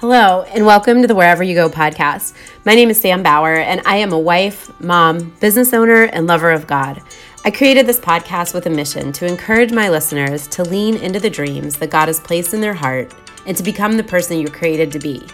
Hello, 0.00 0.42
and 0.42 0.64
welcome 0.64 1.02
to 1.02 1.08
the 1.08 1.14
Wherever 1.16 1.42
You 1.42 1.56
Go 1.56 1.68
podcast. 1.68 2.32
My 2.64 2.76
name 2.76 2.88
is 2.88 3.00
Sam 3.00 3.24
Bauer, 3.24 3.56
and 3.56 3.82
I 3.84 3.96
am 3.96 4.12
a 4.12 4.18
wife, 4.18 4.70
mom, 4.80 5.30
business 5.40 5.74
owner, 5.74 6.04
and 6.04 6.28
lover 6.28 6.52
of 6.52 6.68
God. 6.68 7.02
I 7.44 7.50
created 7.50 7.84
this 7.84 7.98
podcast 7.98 8.54
with 8.54 8.66
a 8.66 8.70
mission 8.70 9.12
to 9.14 9.26
encourage 9.26 9.72
my 9.72 9.88
listeners 9.88 10.46
to 10.48 10.62
lean 10.62 10.98
into 10.98 11.18
the 11.18 11.28
dreams 11.28 11.78
that 11.78 11.90
God 11.90 12.06
has 12.06 12.20
placed 12.20 12.54
in 12.54 12.60
their 12.60 12.74
heart 12.74 13.12
and 13.44 13.56
to 13.56 13.64
become 13.64 13.96
the 13.96 14.04
person 14.04 14.38
you're 14.38 14.50
created 14.50 14.92
to 14.92 15.00
be. 15.00 15.26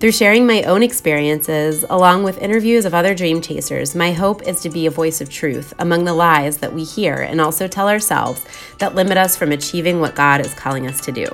Through 0.00 0.12
sharing 0.12 0.46
my 0.46 0.62
own 0.62 0.82
experiences, 0.82 1.84
along 1.90 2.22
with 2.22 2.40
interviews 2.40 2.86
of 2.86 2.94
other 2.94 3.14
dream 3.14 3.42
chasers, 3.42 3.94
my 3.94 4.12
hope 4.12 4.48
is 4.48 4.62
to 4.62 4.70
be 4.70 4.86
a 4.86 4.90
voice 4.90 5.20
of 5.20 5.28
truth 5.28 5.74
among 5.78 6.06
the 6.06 6.14
lies 6.14 6.56
that 6.56 6.72
we 6.72 6.84
hear 6.84 7.16
and 7.16 7.38
also 7.38 7.68
tell 7.68 7.90
ourselves 7.90 8.46
that 8.78 8.94
limit 8.94 9.18
us 9.18 9.36
from 9.36 9.52
achieving 9.52 10.00
what 10.00 10.14
God 10.14 10.40
is 10.40 10.54
calling 10.54 10.86
us 10.86 11.02
to 11.02 11.12
do. 11.12 11.26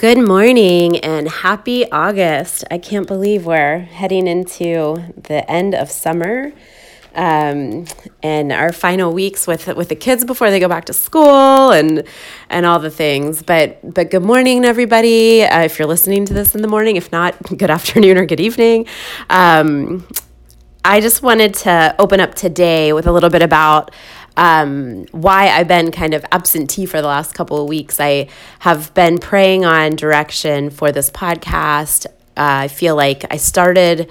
Good 0.00 0.16
morning 0.16 0.96
and 1.00 1.28
happy 1.28 1.84
August. 1.92 2.64
I 2.70 2.78
can't 2.78 3.06
believe 3.06 3.44
we're 3.44 3.80
heading 3.80 4.26
into 4.26 5.04
the 5.14 5.44
end 5.46 5.74
of 5.74 5.90
summer 5.90 6.54
um, 7.14 7.84
and 8.22 8.50
our 8.50 8.72
final 8.72 9.12
weeks 9.12 9.46
with 9.46 9.66
with 9.66 9.90
the 9.90 9.94
kids 9.94 10.24
before 10.24 10.48
they 10.48 10.58
go 10.58 10.68
back 10.68 10.86
to 10.86 10.94
school 10.94 11.70
and 11.70 12.04
and 12.48 12.64
all 12.64 12.78
the 12.78 12.90
things. 12.90 13.42
But 13.42 13.78
but 13.92 14.10
good 14.10 14.22
morning, 14.22 14.64
everybody. 14.64 15.42
Uh, 15.42 15.64
if 15.64 15.78
you're 15.78 15.86
listening 15.86 16.24
to 16.24 16.32
this 16.32 16.54
in 16.54 16.62
the 16.62 16.68
morning, 16.68 16.96
if 16.96 17.12
not, 17.12 17.36
good 17.58 17.70
afternoon 17.70 18.16
or 18.16 18.24
good 18.24 18.40
evening. 18.40 18.86
Um, 19.28 20.06
I 20.82 21.02
just 21.02 21.22
wanted 21.22 21.52
to 21.56 21.94
open 21.98 22.20
up 22.20 22.34
today 22.34 22.94
with 22.94 23.06
a 23.06 23.12
little 23.12 23.28
bit 23.28 23.42
about 23.42 23.90
um, 24.40 25.04
why 25.12 25.48
I've 25.48 25.68
been 25.68 25.92
kind 25.92 26.14
of 26.14 26.24
absentee 26.32 26.86
for 26.86 27.02
the 27.02 27.06
last 27.06 27.34
couple 27.34 27.62
of 27.62 27.68
weeks. 27.68 28.00
I 28.00 28.28
have 28.60 28.92
been 28.94 29.18
praying 29.18 29.66
on 29.66 29.96
direction 29.96 30.70
for 30.70 30.90
this 30.90 31.10
podcast. 31.10 32.06
Uh, 32.06 32.64
I 32.64 32.68
feel 32.68 32.96
like 32.96 33.26
I 33.30 33.36
started 33.36 34.10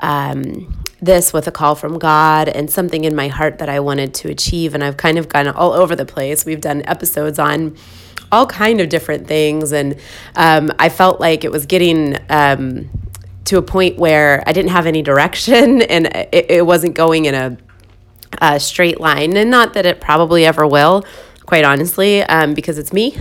um, 0.00 0.84
this 1.00 1.32
with 1.32 1.48
a 1.48 1.50
call 1.50 1.74
from 1.76 1.98
God 1.98 2.50
and 2.50 2.70
something 2.70 3.04
in 3.04 3.16
my 3.16 3.28
heart 3.28 3.58
that 3.58 3.70
I 3.70 3.80
wanted 3.80 4.12
to 4.16 4.28
achieve, 4.28 4.74
and 4.74 4.84
I've 4.84 4.98
kind 4.98 5.16
of 5.16 5.30
gone 5.30 5.48
all 5.48 5.72
over 5.72 5.96
the 5.96 6.04
place. 6.04 6.44
We've 6.44 6.60
done 6.60 6.82
episodes 6.84 7.38
on 7.38 7.74
all 8.30 8.46
kind 8.46 8.82
of 8.82 8.90
different 8.90 9.26
things, 9.26 9.72
and 9.72 9.96
um, 10.36 10.70
I 10.78 10.90
felt 10.90 11.20
like 11.20 11.42
it 11.42 11.50
was 11.50 11.64
getting 11.64 12.18
um, 12.28 12.90
to 13.46 13.56
a 13.56 13.62
point 13.62 13.96
where 13.96 14.44
I 14.46 14.52
didn't 14.52 14.72
have 14.72 14.86
any 14.86 15.00
direction 15.00 15.80
and 15.90 16.06
it, 16.06 16.50
it 16.50 16.66
wasn't 16.66 16.94
going 16.94 17.24
in 17.24 17.34
a 17.34 17.56
uh, 18.40 18.58
straight 18.58 19.00
line. 19.00 19.36
And 19.36 19.50
not 19.50 19.74
that 19.74 19.86
it 19.86 20.00
probably 20.00 20.44
ever 20.44 20.66
will, 20.66 21.04
quite 21.50 21.64
honestly, 21.64 22.22
um, 22.22 22.54
because 22.54 22.78
it's 22.78 22.92
me. 22.92 23.18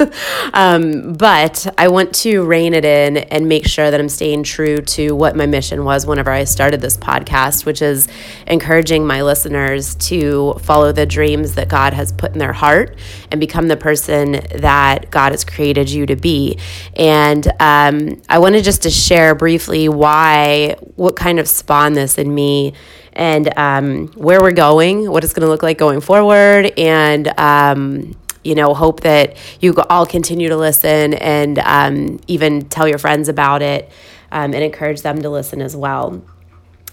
um, 0.52 1.12
but 1.12 1.72
I 1.78 1.86
want 1.86 2.12
to 2.16 2.44
rein 2.44 2.74
it 2.74 2.84
in 2.84 3.18
and 3.18 3.48
make 3.48 3.68
sure 3.68 3.88
that 3.88 4.00
I'm 4.00 4.08
staying 4.08 4.42
true 4.42 4.78
to 4.78 5.14
what 5.14 5.36
my 5.36 5.46
mission 5.46 5.84
was 5.84 6.04
whenever 6.04 6.32
I 6.32 6.42
started 6.42 6.80
this 6.80 6.96
podcast, 6.96 7.64
which 7.64 7.80
is 7.80 8.08
encouraging 8.48 9.06
my 9.06 9.22
listeners 9.22 9.94
to 9.94 10.54
follow 10.54 10.90
the 10.90 11.06
dreams 11.06 11.54
that 11.54 11.68
God 11.68 11.92
has 11.92 12.10
put 12.10 12.32
in 12.32 12.40
their 12.40 12.52
heart 12.52 12.98
and 13.30 13.38
become 13.38 13.68
the 13.68 13.76
person 13.76 14.40
that 14.56 15.08
God 15.12 15.30
has 15.30 15.44
created 15.44 15.88
you 15.88 16.04
to 16.06 16.16
be. 16.16 16.58
And 16.96 17.46
um, 17.60 18.20
I 18.28 18.40
wanted 18.40 18.64
just 18.64 18.82
to 18.82 18.90
share 18.90 19.36
briefly 19.36 19.88
why, 19.88 20.74
what 20.96 21.14
kind 21.14 21.38
of 21.38 21.48
spawned 21.48 21.94
this 21.94 22.18
in 22.18 22.34
me 22.34 22.74
and 23.18 23.52
um, 23.58 24.06
where 24.14 24.40
we're 24.40 24.52
going, 24.52 25.10
what 25.10 25.24
it's 25.24 25.32
going 25.32 25.44
to 25.44 25.50
look 25.50 25.62
like 25.62 25.76
going 25.76 26.00
forward, 26.00 26.72
and 26.78 27.28
um, 27.38 28.16
you 28.44 28.54
know, 28.54 28.72
hope 28.72 29.00
that 29.00 29.36
you 29.60 29.74
all 29.90 30.06
continue 30.06 30.48
to 30.48 30.56
listen 30.56 31.14
and 31.14 31.58
um, 31.58 32.20
even 32.28 32.68
tell 32.68 32.86
your 32.86 32.96
friends 32.96 33.28
about 33.28 33.60
it 33.60 33.90
um, 34.30 34.54
and 34.54 34.62
encourage 34.62 35.02
them 35.02 35.20
to 35.20 35.28
listen 35.28 35.60
as 35.60 35.76
well. 35.76 36.22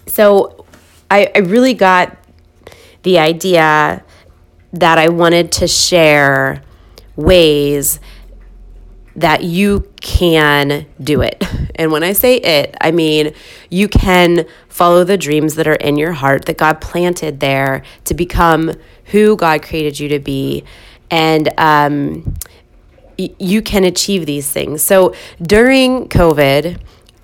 So, 0.08 0.66
I, 1.10 1.30
I 1.34 1.38
really 1.38 1.74
got 1.74 2.18
the 3.04 3.20
idea 3.20 4.04
that 4.72 4.98
I 4.98 5.08
wanted 5.08 5.52
to 5.52 5.68
share 5.68 6.62
ways 7.14 8.00
that 9.14 9.44
you 9.44 9.90
can 10.18 10.86
do 11.02 11.20
it. 11.20 11.42
And 11.78 11.92
when 11.92 12.02
I 12.02 12.14
say 12.14 12.36
it, 12.36 12.74
I 12.80 12.90
mean 12.90 13.34
you 13.68 13.86
can 13.86 14.46
follow 14.68 15.04
the 15.04 15.18
dreams 15.18 15.56
that 15.56 15.68
are 15.68 15.74
in 15.74 15.96
your 15.96 16.12
heart 16.12 16.46
that 16.46 16.56
God 16.56 16.80
planted 16.80 17.40
there 17.40 17.82
to 18.04 18.14
become 18.14 18.72
who 19.12 19.36
God 19.36 19.62
created 19.62 20.00
you 20.00 20.08
to 20.08 20.18
be. 20.18 20.64
And 21.10 21.50
um, 21.58 22.34
y- 23.18 23.34
you 23.38 23.60
can 23.60 23.84
achieve 23.84 24.24
these 24.24 24.50
things. 24.50 24.82
So 24.82 25.14
during 25.42 26.08
COVID, 26.08 26.80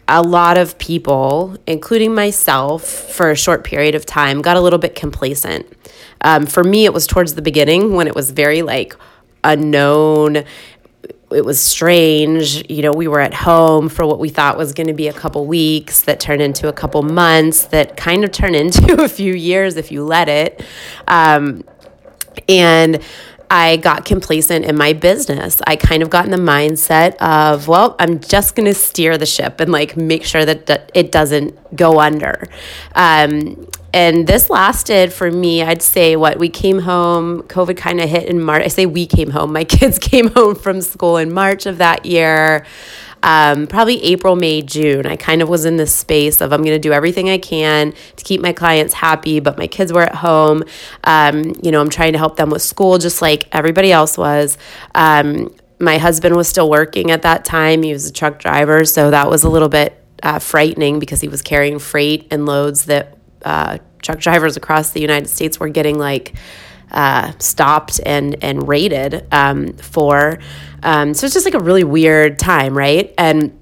a 0.08 0.22
lot 0.22 0.58
of 0.58 0.76
people, 0.76 1.56
including 1.66 2.14
myself, 2.14 2.84
for 2.84 3.30
a 3.30 3.36
short 3.36 3.64
period 3.64 3.94
of 3.94 4.04
time, 4.04 4.42
got 4.42 4.58
a 4.58 4.60
little 4.60 4.78
bit 4.78 4.94
complacent. 4.94 5.64
Um, 6.20 6.44
for 6.44 6.62
me, 6.62 6.84
it 6.84 6.92
was 6.92 7.06
towards 7.06 7.34
the 7.34 7.42
beginning 7.42 7.94
when 7.94 8.06
it 8.06 8.14
was 8.14 8.30
very 8.32 8.60
like 8.60 8.94
unknown 9.42 10.44
it 11.32 11.44
was 11.44 11.60
strange. 11.60 12.70
You 12.70 12.82
know, 12.82 12.92
we 12.92 13.08
were 13.08 13.20
at 13.20 13.34
home 13.34 13.88
for 13.88 14.06
what 14.06 14.18
we 14.18 14.28
thought 14.28 14.56
was 14.56 14.72
going 14.72 14.86
to 14.86 14.92
be 14.92 15.08
a 15.08 15.12
couple 15.12 15.46
weeks 15.46 16.02
that 16.02 16.20
turned 16.20 16.42
into 16.42 16.68
a 16.68 16.72
couple 16.72 17.02
months 17.02 17.66
that 17.66 17.96
kind 17.96 18.24
of 18.24 18.32
turned 18.32 18.56
into 18.62 19.02
a 19.02 19.08
few 19.08 19.34
years 19.34 19.76
if 19.76 19.90
you 19.92 20.04
let 20.04 20.28
it. 20.28 20.64
Um, 21.08 21.64
and 22.48 23.02
I 23.50 23.76
got 23.76 24.06
complacent 24.06 24.64
in 24.64 24.76
my 24.76 24.94
business. 24.94 25.60
I 25.66 25.76
kind 25.76 26.02
of 26.02 26.08
got 26.08 26.24
in 26.24 26.30
the 26.30 26.38
mindset 26.38 27.16
of, 27.16 27.68
well, 27.68 27.96
I'm 27.98 28.18
just 28.18 28.54
going 28.54 28.64
to 28.64 28.72
steer 28.72 29.18
the 29.18 29.26
ship 29.26 29.60
and 29.60 29.70
like 29.70 29.94
make 29.94 30.24
sure 30.24 30.46
that, 30.46 30.90
it 30.94 31.12
doesn't 31.12 31.76
go 31.76 32.00
under. 32.00 32.48
Um, 32.94 33.68
and 33.94 34.26
this 34.26 34.48
lasted 34.48 35.12
for 35.12 35.30
me, 35.30 35.62
I'd 35.62 35.82
say 35.82 36.16
what 36.16 36.38
we 36.38 36.48
came 36.48 36.80
home, 36.80 37.42
COVID 37.42 37.76
kind 37.76 38.00
of 38.00 38.08
hit 38.08 38.26
in 38.26 38.40
March. 38.40 38.62
I 38.64 38.68
say 38.68 38.86
we 38.86 39.06
came 39.06 39.30
home, 39.30 39.52
my 39.52 39.64
kids 39.78 39.98
came 39.98 40.28
home 40.28 40.54
from 40.54 40.80
school 40.80 41.16
in 41.16 41.32
March 41.32 41.66
of 41.66 41.78
that 41.78 42.06
year. 42.06 42.64
Um, 43.24 43.68
probably 43.68 44.02
April, 44.02 44.34
May, 44.34 44.62
June. 44.62 45.06
I 45.06 45.16
kind 45.16 45.42
of 45.42 45.48
was 45.48 45.64
in 45.64 45.76
this 45.76 45.94
space 45.94 46.40
of 46.40 46.52
I'm 46.52 46.62
going 46.62 46.74
to 46.74 46.78
do 46.80 46.92
everything 46.92 47.30
I 47.30 47.38
can 47.38 47.94
to 48.16 48.24
keep 48.24 48.40
my 48.40 48.52
clients 48.52 48.94
happy, 48.94 49.38
but 49.38 49.56
my 49.56 49.68
kids 49.68 49.92
were 49.92 50.02
at 50.02 50.14
home. 50.14 50.64
Um, 51.04 51.54
you 51.62 51.70
know, 51.70 51.80
I'm 51.80 51.90
trying 51.90 52.14
to 52.14 52.18
help 52.18 52.36
them 52.36 52.50
with 52.50 52.62
school 52.62 52.98
just 52.98 53.22
like 53.22 53.48
everybody 53.52 53.92
else 53.92 54.18
was. 54.18 54.58
Um, 54.94 55.54
my 55.78 55.98
husband 55.98 56.34
was 56.34 56.48
still 56.48 56.68
working 56.68 57.10
at 57.10 57.22
that 57.22 57.44
time. 57.44 57.82
He 57.82 57.92
was 57.92 58.06
a 58.06 58.12
truck 58.12 58.38
driver, 58.38 58.84
so 58.84 59.10
that 59.10 59.28
was 59.30 59.44
a 59.44 59.48
little 59.48 59.68
bit 59.68 60.02
uh, 60.22 60.38
frightening 60.38 60.98
because 60.98 61.20
he 61.20 61.28
was 61.28 61.42
carrying 61.42 61.78
freight 61.78 62.26
and 62.30 62.46
loads 62.46 62.86
that 62.86 63.18
uh, 63.44 63.78
truck 64.02 64.18
drivers 64.18 64.56
across 64.56 64.90
the 64.90 65.00
United 65.00 65.28
States 65.28 65.60
were 65.60 65.68
getting 65.68 65.98
like 65.98 66.34
uh, 66.90 67.32
stopped 67.38 68.00
and 68.04 68.36
and 68.42 68.68
rated 68.68 69.26
um, 69.32 69.72
for. 69.74 70.38
Um, 70.82 71.14
so 71.14 71.26
it's 71.26 71.34
just 71.34 71.46
like 71.46 71.54
a 71.54 71.60
really 71.60 71.84
weird 71.84 72.38
time, 72.38 72.76
right? 72.76 73.14
And 73.18 73.58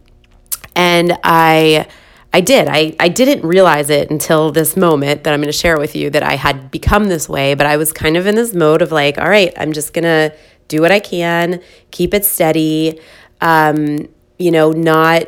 and 0.74 1.18
I. 1.24 1.86
I 2.32 2.40
did. 2.40 2.68
I, 2.68 2.94
I 3.00 3.08
didn't 3.08 3.44
realize 3.44 3.90
it 3.90 4.08
until 4.08 4.52
this 4.52 4.76
moment 4.76 5.24
that 5.24 5.34
I'm 5.34 5.40
going 5.40 5.50
to 5.50 5.58
share 5.58 5.76
with 5.78 5.96
you 5.96 6.10
that 6.10 6.22
I 6.22 6.36
had 6.36 6.70
become 6.70 7.06
this 7.06 7.28
way, 7.28 7.54
but 7.54 7.66
I 7.66 7.76
was 7.76 7.92
kind 7.92 8.16
of 8.16 8.24
in 8.24 8.36
this 8.36 8.54
mode 8.54 8.82
of 8.82 8.92
like, 8.92 9.18
all 9.18 9.28
right, 9.28 9.52
I'm 9.56 9.72
just 9.72 9.92
going 9.92 10.04
to 10.04 10.32
do 10.68 10.80
what 10.80 10.92
I 10.92 11.00
can, 11.00 11.60
keep 11.90 12.14
it 12.14 12.24
steady, 12.24 13.00
um, 13.40 14.08
you 14.38 14.52
know, 14.52 14.70
not 14.70 15.24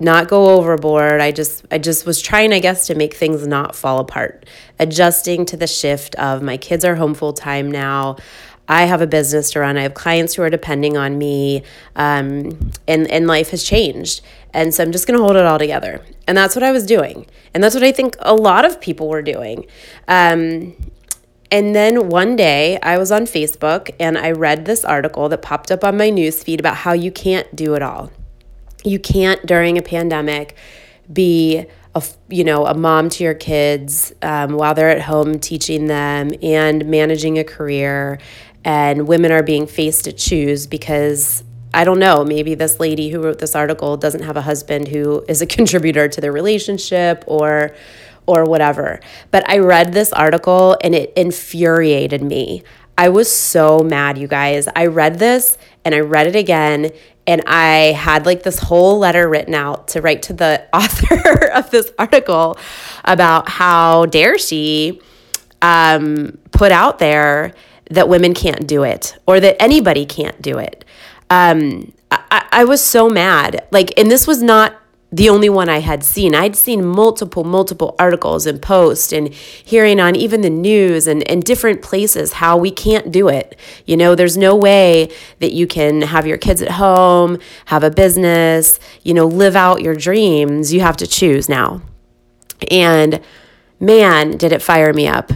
not 0.00 0.28
go 0.28 0.56
overboard. 0.56 1.20
I 1.20 1.30
just 1.30 1.64
I 1.70 1.78
just 1.78 2.06
was 2.06 2.20
trying 2.20 2.52
I 2.52 2.58
guess 2.58 2.86
to 2.88 2.94
make 2.94 3.14
things 3.14 3.46
not 3.46 3.74
fall 3.74 3.98
apart. 3.98 4.46
Adjusting 4.78 5.46
to 5.46 5.56
the 5.56 5.66
shift 5.66 6.14
of 6.16 6.42
my 6.42 6.56
kids 6.56 6.84
are 6.84 6.96
home 6.96 7.14
full 7.14 7.32
time 7.32 7.70
now. 7.70 8.16
I 8.66 8.84
have 8.84 9.02
a 9.02 9.06
business 9.06 9.50
to 9.52 9.60
run. 9.60 9.76
I 9.76 9.82
have 9.82 9.94
clients 9.94 10.34
who 10.34 10.42
are 10.42 10.48
depending 10.48 10.96
on 10.96 11.18
me, 11.18 11.62
um, 11.96 12.70
and 12.88 13.10
and 13.10 13.26
life 13.26 13.50
has 13.50 13.62
changed. 13.62 14.22
And 14.52 14.72
so 14.72 14.82
I'm 14.82 14.92
just 14.92 15.06
going 15.06 15.18
to 15.18 15.22
hold 15.22 15.36
it 15.36 15.44
all 15.44 15.58
together. 15.58 16.00
And 16.26 16.36
that's 16.36 16.54
what 16.54 16.62
I 16.62 16.72
was 16.72 16.86
doing, 16.86 17.26
and 17.52 17.62
that's 17.62 17.74
what 17.74 17.84
I 17.84 17.92
think 17.92 18.16
a 18.20 18.34
lot 18.34 18.64
of 18.64 18.80
people 18.80 19.08
were 19.08 19.22
doing. 19.22 19.66
Um, 20.08 20.74
and 21.50 21.74
then 21.74 22.08
one 22.08 22.36
day 22.36 22.80
I 22.80 22.98
was 22.98 23.12
on 23.12 23.26
Facebook 23.26 23.94
and 24.00 24.18
I 24.18 24.32
read 24.32 24.64
this 24.64 24.84
article 24.84 25.28
that 25.28 25.42
popped 25.42 25.70
up 25.70 25.84
on 25.84 25.96
my 25.96 26.10
newsfeed 26.10 26.58
about 26.58 26.78
how 26.78 26.94
you 26.94 27.12
can't 27.12 27.54
do 27.54 27.74
it 27.74 27.82
all 27.82 28.10
you 28.84 28.98
can't 28.98 29.44
during 29.46 29.78
a 29.78 29.82
pandemic 29.82 30.56
be 31.12 31.66
a 31.94 32.02
you 32.28 32.44
know 32.44 32.66
a 32.66 32.74
mom 32.74 33.08
to 33.08 33.24
your 33.24 33.34
kids 33.34 34.12
um, 34.22 34.54
while 34.54 34.74
they're 34.74 34.90
at 34.90 35.02
home 35.02 35.38
teaching 35.38 35.86
them 35.86 36.32
and 36.42 36.86
managing 36.86 37.38
a 37.38 37.44
career 37.44 38.18
and 38.64 39.06
women 39.06 39.30
are 39.30 39.42
being 39.42 39.66
faced 39.66 40.04
to 40.04 40.12
choose 40.12 40.66
because 40.66 41.44
I 41.74 41.82
don't 41.82 41.98
know, 41.98 42.24
maybe 42.24 42.54
this 42.54 42.78
lady 42.78 43.10
who 43.10 43.20
wrote 43.20 43.40
this 43.40 43.56
article 43.56 43.96
doesn't 43.96 44.22
have 44.22 44.36
a 44.36 44.40
husband 44.42 44.86
who 44.88 45.24
is 45.26 45.42
a 45.42 45.46
contributor 45.58 46.08
to 46.08 46.20
their 46.20 46.32
relationship 46.32 47.24
or 47.26 47.74
or 48.26 48.44
whatever. 48.44 49.00
But 49.30 49.46
I 49.48 49.58
read 49.58 49.92
this 49.92 50.12
article 50.12 50.78
and 50.82 50.94
it 50.94 51.12
infuriated 51.14 52.22
me. 52.22 52.62
I 52.96 53.10
was 53.10 53.30
so 53.30 53.80
mad, 53.80 54.16
you 54.16 54.28
guys. 54.28 54.66
I 54.74 54.86
read 54.86 55.18
this 55.18 55.58
and 55.84 55.94
I 55.94 56.00
read 56.00 56.28
it 56.28 56.36
again 56.36 56.90
and 57.26 57.42
I 57.46 57.92
had 57.92 58.26
like 58.26 58.42
this 58.42 58.58
whole 58.58 58.98
letter 58.98 59.28
written 59.28 59.54
out 59.54 59.88
to 59.88 60.00
write 60.00 60.22
to 60.24 60.32
the 60.32 60.66
author 60.72 61.48
of 61.48 61.70
this 61.70 61.90
article 61.98 62.58
about 63.04 63.48
how 63.48 64.06
dare 64.06 64.38
she 64.38 65.00
um, 65.62 66.38
put 66.52 66.72
out 66.72 66.98
there 66.98 67.54
that 67.90 68.08
women 68.08 68.34
can't 68.34 68.66
do 68.66 68.82
it 68.82 69.16
or 69.26 69.40
that 69.40 69.60
anybody 69.60 70.06
can't 70.06 70.40
do 70.40 70.58
it. 70.58 70.84
Um, 71.30 71.92
I, 72.10 72.46
I 72.52 72.64
was 72.64 72.82
so 72.82 73.08
mad. 73.08 73.66
Like, 73.70 73.98
and 73.98 74.10
this 74.10 74.26
was 74.26 74.42
not 74.42 74.74
the 75.14 75.28
only 75.28 75.48
one 75.48 75.68
I 75.68 75.78
had 75.78 76.02
seen. 76.02 76.34
I'd 76.34 76.56
seen 76.56 76.84
multiple, 76.84 77.44
multiple 77.44 77.94
articles 78.00 78.46
and 78.46 78.60
posts 78.60 79.12
and 79.12 79.32
hearing 79.32 80.00
on 80.00 80.16
even 80.16 80.40
the 80.40 80.50
news 80.50 81.06
and, 81.06 81.22
and 81.30 81.44
different 81.44 81.82
places 81.82 82.34
how 82.34 82.56
we 82.56 82.72
can't 82.72 83.12
do 83.12 83.28
it. 83.28 83.56
You 83.86 83.96
know, 83.96 84.16
there's 84.16 84.36
no 84.36 84.56
way 84.56 85.12
that 85.38 85.52
you 85.52 85.68
can 85.68 86.02
have 86.02 86.26
your 86.26 86.36
kids 86.36 86.60
at 86.62 86.72
home, 86.72 87.38
have 87.66 87.84
a 87.84 87.92
business, 87.92 88.80
you 89.04 89.14
know, 89.14 89.26
live 89.26 89.54
out 89.54 89.82
your 89.82 89.94
dreams. 89.94 90.72
You 90.72 90.80
have 90.80 90.96
to 90.96 91.06
choose 91.06 91.48
now. 91.48 91.82
And 92.68 93.20
man, 93.78 94.36
did 94.36 94.50
it 94.50 94.62
fire 94.62 94.92
me 94.92 95.06
up. 95.06 95.30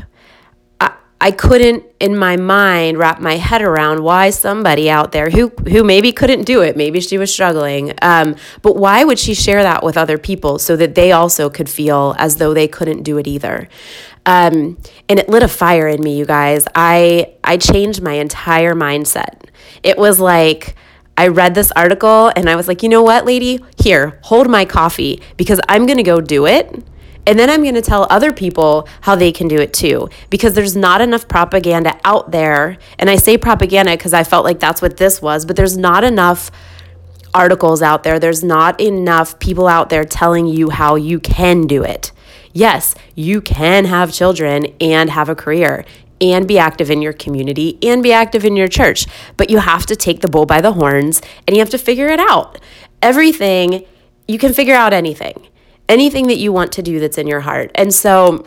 I 1.20 1.32
couldn't 1.32 1.85
in 1.99 2.17
my 2.17 2.37
mind 2.37 2.97
wrap 2.97 3.20
my 3.20 3.37
head 3.37 3.61
around 3.61 4.05
why 4.05 4.31
somebody 4.31 4.88
out 4.88 5.11
there 5.11 5.31
who 5.31 5.49
who 5.69 5.82
maybe 5.82 6.12
couldn't 6.12 6.44
do 6.44 6.62
it, 6.62 6.76
maybe 6.76 7.00
she 7.00 7.19
was 7.19 7.32
struggling, 7.32 7.93
um, 8.03 8.37
but 8.62 8.76
why 8.76 9.03
would 9.03 9.19
she 9.19 9.35
share 9.35 9.62
that 9.65 9.82
with 9.82 9.97
other 9.97 10.17
people 10.17 10.59
so 10.61 10.76
that 10.76 10.94
they 10.94 11.11
also 11.11 11.50
could 11.50 11.69
feel 11.69 12.15
as 12.19 12.37
though 12.37 12.55
they 12.55 12.69
couldn't 12.69 13.03
do 13.03 13.19
it 13.19 13.26
either? 13.26 13.69
Um, 14.26 14.79
and 15.09 15.19
it 15.19 15.29
lit 15.29 15.43
a 15.43 15.49
fire 15.49 15.88
in 15.88 16.03
me, 16.03 16.17
you 16.17 16.25
guys. 16.25 16.69
I 16.75 17.35
I 17.43 17.56
changed 17.56 18.00
my 18.00 18.14
entire 18.14 18.75
mindset. 18.75 19.44
It 19.82 19.99
was 19.99 20.21
like. 20.21 20.76
I 21.21 21.26
read 21.26 21.56
this 21.56 21.73
article 21.73 22.31
and 22.37 22.49
I 22.49 22.55
was 22.55 22.69
like, 22.69 22.85
you 22.85 22.88
know 22.88 23.03
what, 23.03 23.25
lady? 23.25 23.59
Here, 23.76 24.21
hold 24.23 24.49
my 24.49 24.64
coffee 24.64 25.21
because 25.37 25.59
I'm 25.69 25.85
going 25.85 25.97
to 25.97 26.05
go 26.05 26.21
do 26.21 26.47
it 26.47 26.73
and 27.29 27.39
then 27.39 27.51
I'm 27.51 27.63
going 27.63 27.75
to 27.75 27.83
tell 27.83 28.07
other 28.09 28.33
people 28.33 28.89
how 29.03 29.15
they 29.15 29.33
can 29.33 29.49
do 29.49 29.59
it 29.59 29.75
too, 29.75 30.09
because 30.31 30.55
there's 30.55 30.75
not 30.75 31.03
enough 31.03 31.29
propaganda 31.29 32.01
out 32.03 32.31
there. 32.31 32.79
And 32.99 33.11
I 33.11 33.17
say 33.17 33.37
propaganda 33.37 33.93
because 33.93 34.15
I 34.15 34.25
felt 34.25 34.47
like 34.47 34.61
that's 34.61 34.81
what 34.81 34.97
this 34.97 35.21
was, 35.21 35.45
but 35.45 35.55
there's 35.55 35.77
not 35.77 36.05
enough 36.05 36.51
articles 37.35 37.83
out 37.83 38.03
there. 38.03 38.19
There's 38.19 38.43
not 38.43 38.81
enough 38.81 39.39
people 39.41 39.69
out 39.69 39.91
there 39.91 40.07
telling 40.07 40.47
you 40.47 40.71
how 40.71 40.95
you 40.95 41.21
can 41.21 41.67
do 41.67 41.85
it. 41.85 42.13
Yes, 42.55 42.95
you 43.15 43.43
can 43.43 43.85
have 43.85 44.11
children 44.11 44.65
and 44.81 45.11
have 45.11 45.29
a 45.29 45.35
career 45.35 45.85
and 46.23 46.49
be 46.49 46.59
active 46.59 46.91
in 46.91 47.03
your 47.03 47.13
community 47.13 47.79
and 47.83 48.03
be 48.03 48.11
active 48.11 48.47
in 48.47 48.57
your 48.57 48.69
church, 48.69 49.05
but 49.37 49.51
you 49.51 49.59
have 49.59 49.85
to 49.85 49.95
take 49.95 50.23
the 50.23 50.29
bull 50.29 50.47
by 50.47 50.63
the 50.63 50.73
horns 50.73 51.21
and 51.47 51.55
you 51.55 51.61
have 51.61 51.69
to 51.69 51.79
figure 51.79 52.07
it 52.07 52.21
out. 52.21 52.59
Everything, 53.03 53.85
you 54.27 54.39
can 54.39 54.55
figure 54.55 54.75
out 54.75 54.95
anything 54.95 55.47
anything 55.88 56.26
that 56.26 56.37
you 56.37 56.52
want 56.52 56.73
to 56.73 56.82
do 56.82 57.00
that's 57.00 57.19
in 57.19 57.26
your 57.26 57.40
heart. 57.40 57.70
And 57.75 57.93
so 57.93 58.46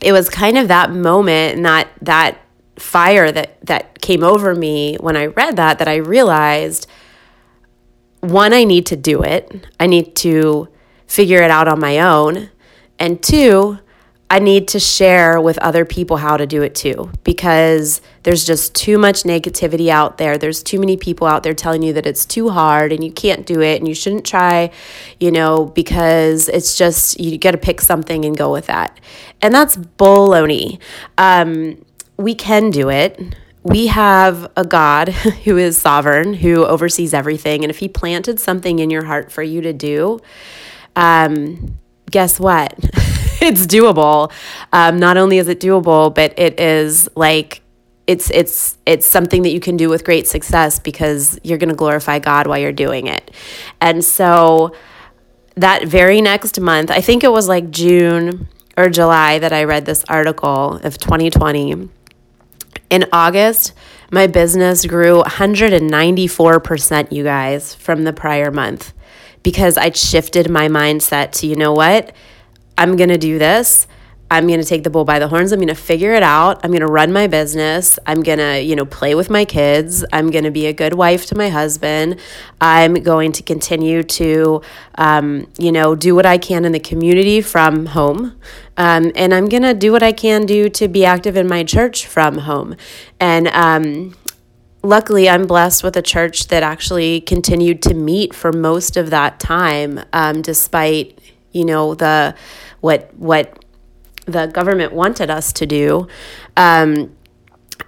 it 0.00 0.12
was 0.12 0.28
kind 0.28 0.58
of 0.58 0.68
that 0.68 0.90
moment 0.92 1.56
and 1.56 1.64
that 1.64 1.88
that 2.02 2.38
fire 2.76 3.30
that 3.30 3.64
that 3.66 4.00
came 4.00 4.24
over 4.24 4.54
me 4.54 4.96
when 5.00 5.16
I 5.16 5.26
read 5.26 5.56
that 5.56 5.78
that 5.78 5.88
I 5.88 5.96
realized 5.96 6.86
one 8.20 8.52
I 8.52 8.64
need 8.64 8.86
to 8.86 8.96
do 8.96 9.22
it. 9.22 9.66
I 9.80 9.86
need 9.86 10.14
to 10.16 10.68
figure 11.06 11.42
it 11.42 11.50
out 11.50 11.68
on 11.68 11.80
my 11.80 11.98
own. 11.98 12.50
And 12.98 13.22
two, 13.22 13.78
I 14.32 14.38
need 14.38 14.68
to 14.68 14.80
share 14.80 15.42
with 15.42 15.58
other 15.58 15.84
people 15.84 16.16
how 16.16 16.38
to 16.38 16.46
do 16.46 16.62
it 16.62 16.74
too 16.74 17.12
because 17.22 18.00
there's 18.22 18.46
just 18.46 18.74
too 18.74 18.96
much 18.96 19.24
negativity 19.24 19.90
out 19.90 20.16
there. 20.16 20.38
There's 20.38 20.62
too 20.62 20.80
many 20.80 20.96
people 20.96 21.26
out 21.26 21.42
there 21.42 21.52
telling 21.52 21.82
you 21.82 21.92
that 21.92 22.06
it's 22.06 22.24
too 22.24 22.48
hard 22.48 22.94
and 22.94 23.04
you 23.04 23.12
can't 23.12 23.44
do 23.44 23.60
it 23.60 23.78
and 23.78 23.86
you 23.86 23.94
shouldn't 23.94 24.24
try, 24.24 24.70
you 25.20 25.30
know, 25.30 25.66
because 25.66 26.48
it's 26.48 26.78
just, 26.78 27.20
you 27.20 27.36
got 27.36 27.50
to 27.50 27.58
pick 27.58 27.82
something 27.82 28.24
and 28.24 28.34
go 28.34 28.50
with 28.50 28.68
that. 28.68 28.98
And 29.42 29.52
that's 29.52 29.76
baloney. 29.76 30.78
Um, 31.18 31.84
we 32.16 32.34
can 32.34 32.70
do 32.70 32.88
it. 32.88 33.36
We 33.64 33.88
have 33.88 34.50
a 34.56 34.64
God 34.64 35.08
who 35.44 35.58
is 35.58 35.76
sovereign, 35.76 36.32
who 36.32 36.64
oversees 36.64 37.12
everything. 37.12 37.64
And 37.64 37.70
if 37.70 37.80
He 37.80 37.88
planted 37.88 38.40
something 38.40 38.78
in 38.78 38.88
your 38.88 39.04
heart 39.04 39.30
for 39.30 39.42
you 39.42 39.60
to 39.60 39.74
do, 39.74 40.20
um, 40.96 41.76
guess 42.10 42.40
what? 42.40 42.78
it's 43.42 43.66
doable. 43.66 44.32
Um, 44.72 44.98
not 44.98 45.16
only 45.16 45.38
is 45.38 45.48
it 45.48 45.60
doable, 45.60 46.14
but 46.14 46.38
it 46.38 46.58
is 46.60 47.08
like 47.14 47.62
it's 48.06 48.30
it's 48.30 48.78
it's 48.86 49.06
something 49.06 49.42
that 49.42 49.50
you 49.50 49.60
can 49.60 49.76
do 49.76 49.88
with 49.88 50.04
great 50.04 50.26
success 50.26 50.78
because 50.78 51.38
you're 51.42 51.58
going 51.58 51.68
to 51.68 51.74
glorify 51.74 52.18
God 52.18 52.46
while 52.46 52.58
you're 52.58 52.72
doing 52.72 53.06
it. 53.06 53.30
And 53.80 54.04
so 54.04 54.74
that 55.56 55.86
very 55.86 56.20
next 56.20 56.58
month, 56.60 56.90
I 56.90 57.00
think 57.00 57.24
it 57.24 57.30
was 57.30 57.48
like 57.48 57.70
June 57.70 58.48
or 58.76 58.88
July 58.88 59.38
that 59.38 59.52
I 59.52 59.64
read 59.64 59.84
this 59.84 60.04
article 60.08 60.80
of 60.82 60.98
2020. 60.98 61.88
In 62.90 63.04
August, 63.12 63.72
my 64.10 64.26
business 64.26 64.84
grew 64.86 65.22
194%, 65.22 67.12
you 67.12 67.24
guys, 67.24 67.74
from 67.74 68.04
the 68.04 68.12
prior 68.12 68.50
month 68.50 68.92
because 69.42 69.76
I'd 69.76 69.96
shifted 69.96 70.50
my 70.50 70.68
mindset 70.68 71.32
to, 71.32 71.46
you 71.46 71.56
know 71.56 71.72
what? 71.72 72.14
I'm 72.76 72.96
going 72.96 73.10
to 73.10 73.18
do 73.18 73.38
this. 73.38 73.86
I'm 74.32 74.46
going 74.46 74.60
to 74.60 74.64
take 74.64 74.82
the 74.82 74.88
bull 74.88 75.04
by 75.04 75.18
the 75.18 75.28
horns. 75.28 75.52
I'm 75.52 75.58
going 75.58 75.68
to 75.68 75.74
figure 75.74 76.14
it 76.14 76.22
out. 76.22 76.64
I'm 76.64 76.70
going 76.70 76.80
to 76.80 76.86
run 76.86 77.12
my 77.12 77.26
business. 77.26 77.98
I'm 78.06 78.22
going 78.22 78.38
to, 78.38 78.62
you 78.62 78.74
know, 78.74 78.86
play 78.86 79.14
with 79.14 79.28
my 79.28 79.44
kids. 79.44 80.06
I'm 80.10 80.30
going 80.30 80.44
to 80.44 80.50
be 80.50 80.64
a 80.64 80.72
good 80.72 80.94
wife 80.94 81.26
to 81.26 81.34
my 81.34 81.50
husband. 81.50 82.18
I'm 82.58 82.94
going 82.94 83.32
to 83.32 83.42
continue 83.42 84.02
to, 84.02 84.62
um, 84.94 85.50
you 85.58 85.70
know, 85.70 85.94
do 85.94 86.14
what 86.14 86.24
I 86.24 86.38
can 86.38 86.64
in 86.64 86.72
the 86.72 86.80
community 86.80 87.42
from 87.42 87.84
home. 87.84 88.40
Um, 88.78 89.12
and 89.14 89.34
I'm 89.34 89.50
going 89.50 89.64
to 89.64 89.74
do 89.74 89.92
what 89.92 90.02
I 90.02 90.12
can 90.12 90.46
do 90.46 90.70
to 90.70 90.88
be 90.88 91.04
active 91.04 91.36
in 91.36 91.46
my 91.46 91.62
church 91.62 92.06
from 92.06 92.38
home. 92.38 92.76
And, 93.20 93.48
um, 93.48 94.14
luckily 94.84 95.28
i'm 95.28 95.46
blessed 95.46 95.84
with 95.84 95.96
a 95.96 96.02
church 96.02 96.48
that 96.48 96.64
actually 96.64 97.20
continued 97.20 97.80
to 97.80 97.94
meet 97.94 98.34
for 98.34 98.52
most 98.52 98.96
of 98.96 99.10
that 99.10 99.38
time 99.38 100.00
um, 100.12 100.42
despite 100.42 101.16
you 101.52 101.64
know 101.64 101.94
the 101.94 102.34
what 102.80 103.12
what 103.14 103.64
the 104.26 104.46
government 104.46 104.92
wanted 104.92 105.30
us 105.30 105.52
to 105.54 105.66
do. 105.66 106.08
Um, 106.56 107.16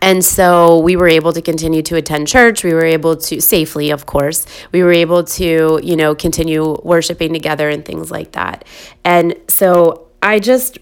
and 0.02 0.24
so 0.24 0.80
we 0.80 0.96
were 0.96 1.08
able 1.08 1.32
to 1.32 1.40
continue 1.40 1.82
to 1.82 1.96
attend 1.96 2.28
church. 2.28 2.64
We 2.64 2.74
were 2.74 2.84
able 2.84 3.16
to 3.16 3.40
safely, 3.40 3.90
of 3.90 4.06
course, 4.06 4.46
we 4.72 4.82
were 4.82 4.92
able 4.92 5.24
to, 5.24 5.80
you 5.82 5.96
know, 5.96 6.14
continue 6.14 6.76
worshiping 6.82 7.32
together 7.32 7.68
and 7.68 7.84
things 7.84 8.10
like 8.10 8.32
that. 8.32 8.64
And 9.04 9.36
so 9.48 10.08
I 10.22 10.40
just 10.40 10.78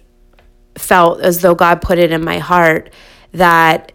felt 0.76 1.20
as 1.20 1.42
though 1.42 1.54
God 1.54 1.82
put 1.82 1.98
it 1.98 2.10
in 2.10 2.24
my 2.24 2.38
heart 2.38 2.90
that 3.32 3.92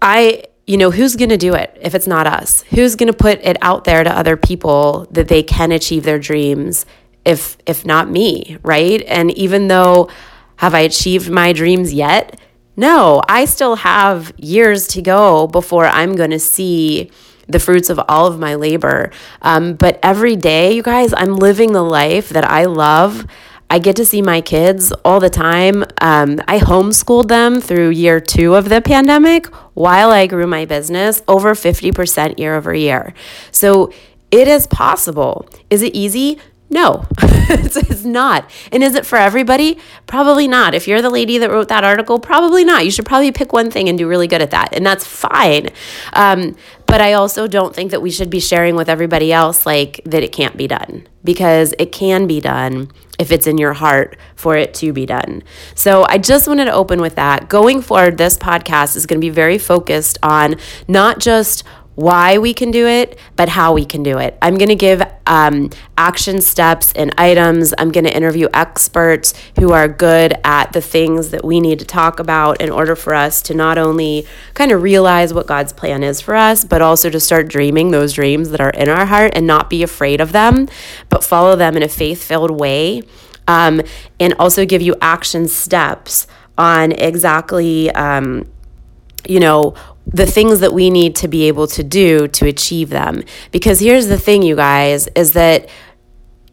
I, 0.00 0.44
you 0.66 0.76
know, 0.76 0.90
who's 0.90 1.16
going 1.16 1.30
to 1.30 1.38
do 1.38 1.54
it 1.54 1.76
if 1.80 1.94
it's 1.94 2.06
not 2.06 2.26
us? 2.26 2.62
Who's 2.70 2.96
going 2.96 3.10
to 3.10 3.16
put 3.16 3.40
it 3.42 3.56
out 3.62 3.84
there 3.84 4.04
to 4.04 4.10
other 4.10 4.36
people 4.36 5.06
that 5.10 5.28
they 5.28 5.42
can 5.42 5.72
achieve 5.72 6.04
their 6.04 6.18
dreams 6.18 6.84
if 7.24 7.56
if 7.66 7.84
not 7.84 8.10
me, 8.10 8.58
right? 8.62 9.02
And 9.06 9.30
even 9.32 9.68
though 9.68 10.08
have 10.56 10.74
I 10.74 10.80
achieved 10.80 11.30
my 11.30 11.52
dreams 11.52 11.92
yet? 11.92 12.38
No, 12.76 13.20
I 13.28 13.44
still 13.44 13.76
have 13.76 14.32
years 14.38 14.86
to 14.88 15.02
go 15.02 15.46
before 15.46 15.86
I'm 15.86 16.14
going 16.14 16.30
to 16.30 16.38
see 16.38 17.10
the 17.48 17.58
fruits 17.58 17.90
of 17.90 18.00
all 18.08 18.26
of 18.26 18.38
my 18.38 18.54
labor. 18.54 19.10
Um, 19.42 19.74
but 19.74 19.98
every 20.02 20.36
day, 20.36 20.72
you 20.72 20.82
guys, 20.82 21.12
I'm 21.14 21.36
living 21.36 21.72
the 21.72 21.82
life 21.82 22.30
that 22.30 22.48
I 22.48 22.64
love. 22.64 23.26
I 23.68 23.78
get 23.78 23.96
to 23.96 24.04
see 24.04 24.22
my 24.22 24.40
kids 24.40 24.92
all 25.04 25.18
the 25.18 25.30
time. 25.30 25.82
Um, 26.00 26.40
I 26.46 26.58
homeschooled 26.58 27.28
them 27.28 27.60
through 27.60 27.90
year 27.90 28.20
two 28.20 28.54
of 28.54 28.68
the 28.68 28.80
pandemic 28.80 29.46
while 29.74 30.10
I 30.10 30.26
grew 30.26 30.46
my 30.46 30.64
business 30.64 31.22
over 31.26 31.54
50% 31.54 32.38
year 32.38 32.54
over 32.54 32.74
year. 32.74 33.14
So 33.50 33.92
it 34.30 34.48
is 34.48 34.66
possible. 34.66 35.48
Is 35.70 35.82
it 35.82 35.94
easy? 35.94 36.38
No, 36.72 37.04
it's, 37.20 38.02
not. 38.02 38.50
And 38.72 38.82
is 38.82 38.94
it 38.94 39.04
for 39.04 39.18
everybody? 39.18 39.78
Probably 40.06 40.48
not. 40.48 40.74
If 40.74 40.88
you're 40.88 41.02
the 41.02 41.10
lady 41.10 41.36
that 41.36 41.50
wrote 41.50 41.68
that 41.68 41.84
article, 41.84 42.18
probably 42.18 42.64
not. 42.64 42.86
You 42.86 42.90
should 42.90 43.04
probably 43.04 43.30
pick 43.30 43.52
one 43.52 43.70
thing 43.70 43.90
and 43.90 43.98
do 43.98 44.08
really 44.08 44.26
good 44.26 44.40
at 44.40 44.52
that. 44.52 44.72
And 44.72 44.84
that's 44.84 45.06
fine. 45.06 45.68
Um, 46.14 46.56
but 46.86 47.02
I 47.02 47.12
also 47.12 47.46
don't 47.46 47.74
think 47.74 47.90
that 47.90 48.00
we 48.00 48.10
should 48.10 48.30
be 48.30 48.40
sharing 48.40 48.74
with 48.74 48.88
everybody 48.88 49.34
else 49.34 49.66
like 49.66 50.00
that 50.06 50.22
it 50.22 50.32
can't 50.32 50.56
be 50.56 50.66
done 50.66 51.06
because 51.22 51.74
it 51.78 51.92
can 51.92 52.26
be 52.26 52.40
done 52.40 52.90
if 53.18 53.30
it's 53.30 53.46
in 53.46 53.58
your 53.58 53.74
heart 53.74 54.16
for 54.34 54.56
it 54.56 54.72
to 54.74 54.94
be 54.94 55.04
done. 55.04 55.42
So 55.74 56.06
I 56.08 56.16
just 56.16 56.48
wanted 56.48 56.64
to 56.64 56.72
open 56.72 57.02
with 57.02 57.16
that. 57.16 57.50
Going 57.50 57.82
forward, 57.82 58.16
this 58.16 58.38
podcast 58.38 58.96
is 58.96 59.04
going 59.04 59.20
to 59.20 59.24
be 59.24 59.30
very 59.30 59.58
focused 59.58 60.16
on 60.22 60.56
not 60.88 61.18
just 61.18 61.64
why 62.02 62.36
we 62.36 62.52
can 62.52 62.72
do 62.72 62.88
it, 62.88 63.16
but 63.36 63.48
how 63.48 63.72
we 63.72 63.84
can 63.84 64.02
do 64.02 64.18
it. 64.18 64.36
I'm 64.42 64.58
going 64.58 64.70
to 64.70 64.74
give 64.74 65.02
um, 65.24 65.70
action 65.96 66.40
steps 66.40 66.92
and 66.94 67.14
items. 67.16 67.72
I'm 67.78 67.92
going 67.92 68.06
to 68.06 68.16
interview 68.16 68.48
experts 68.52 69.34
who 69.60 69.72
are 69.72 69.86
good 69.86 70.34
at 70.42 70.72
the 70.72 70.80
things 70.80 71.30
that 71.30 71.44
we 71.44 71.60
need 71.60 71.78
to 71.78 71.84
talk 71.84 72.18
about 72.18 72.60
in 72.60 72.70
order 72.70 72.96
for 72.96 73.14
us 73.14 73.40
to 73.42 73.54
not 73.54 73.78
only 73.78 74.26
kind 74.54 74.72
of 74.72 74.82
realize 74.82 75.32
what 75.32 75.46
God's 75.46 75.72
plan 75.72 76.02
is 76.02 76.20
for 76.20 76.34
us, 76.34 76.64
but 76.64 76.82
also 76.82 77.08
to 77.08 77.20
start 77.20 77.46
dreaming 77.46 77.92
those 77.92 78.14
dreams 78.14 78.50
that 78.50 78.60
are 78.60 78.70
in 78.70 78.88
our 78.88 79.06
heart 79.06 79.30
and 79.36 79.46
not 79.46 79.70
be 79.70 79.84
afraid 79.84 80.20
of 80.20 80.32
them, 80.32 80.68
but 81.08 81.22
follow 81.22 81.54
them 81.54 81.76
in 81.76 81.84
a 81.84 81.88
faith 81.88 82.24
filled 82.24 82.50
way. 82.50 83.02
Um, 83.46 83.80
and 84.18 84.34
also 84.40 84.66
give 84.66 84.82
you 84.82 84.96
action 85.00 85.46
steps 85.46 86.26
on 86.58 86.90
exactly. 86.90 87.92
Um, 87.92 88.48
you 89.28 89.38
know, 89.38 89.74
the 90.06 90.26
things 90.26 90.60
that 90.60 90.72
we 90.72 90.90
need 90.90 91.16
to 91.16 91.28
be 91.28 91.48
able 91.48 91.66
to 91.68 91.82
do 91.82 92.28
to 92.28 92.46
achieve 92.46 92.90
them. 92.90 93.22
Because 93.50 93.80
here's 93.80 94.08
the 94.08 94.18
thing, 94.18 94.42
you 94.42 94.56
guys, 94.56 95.08
is 95.14 95.32
that 95.32 95.68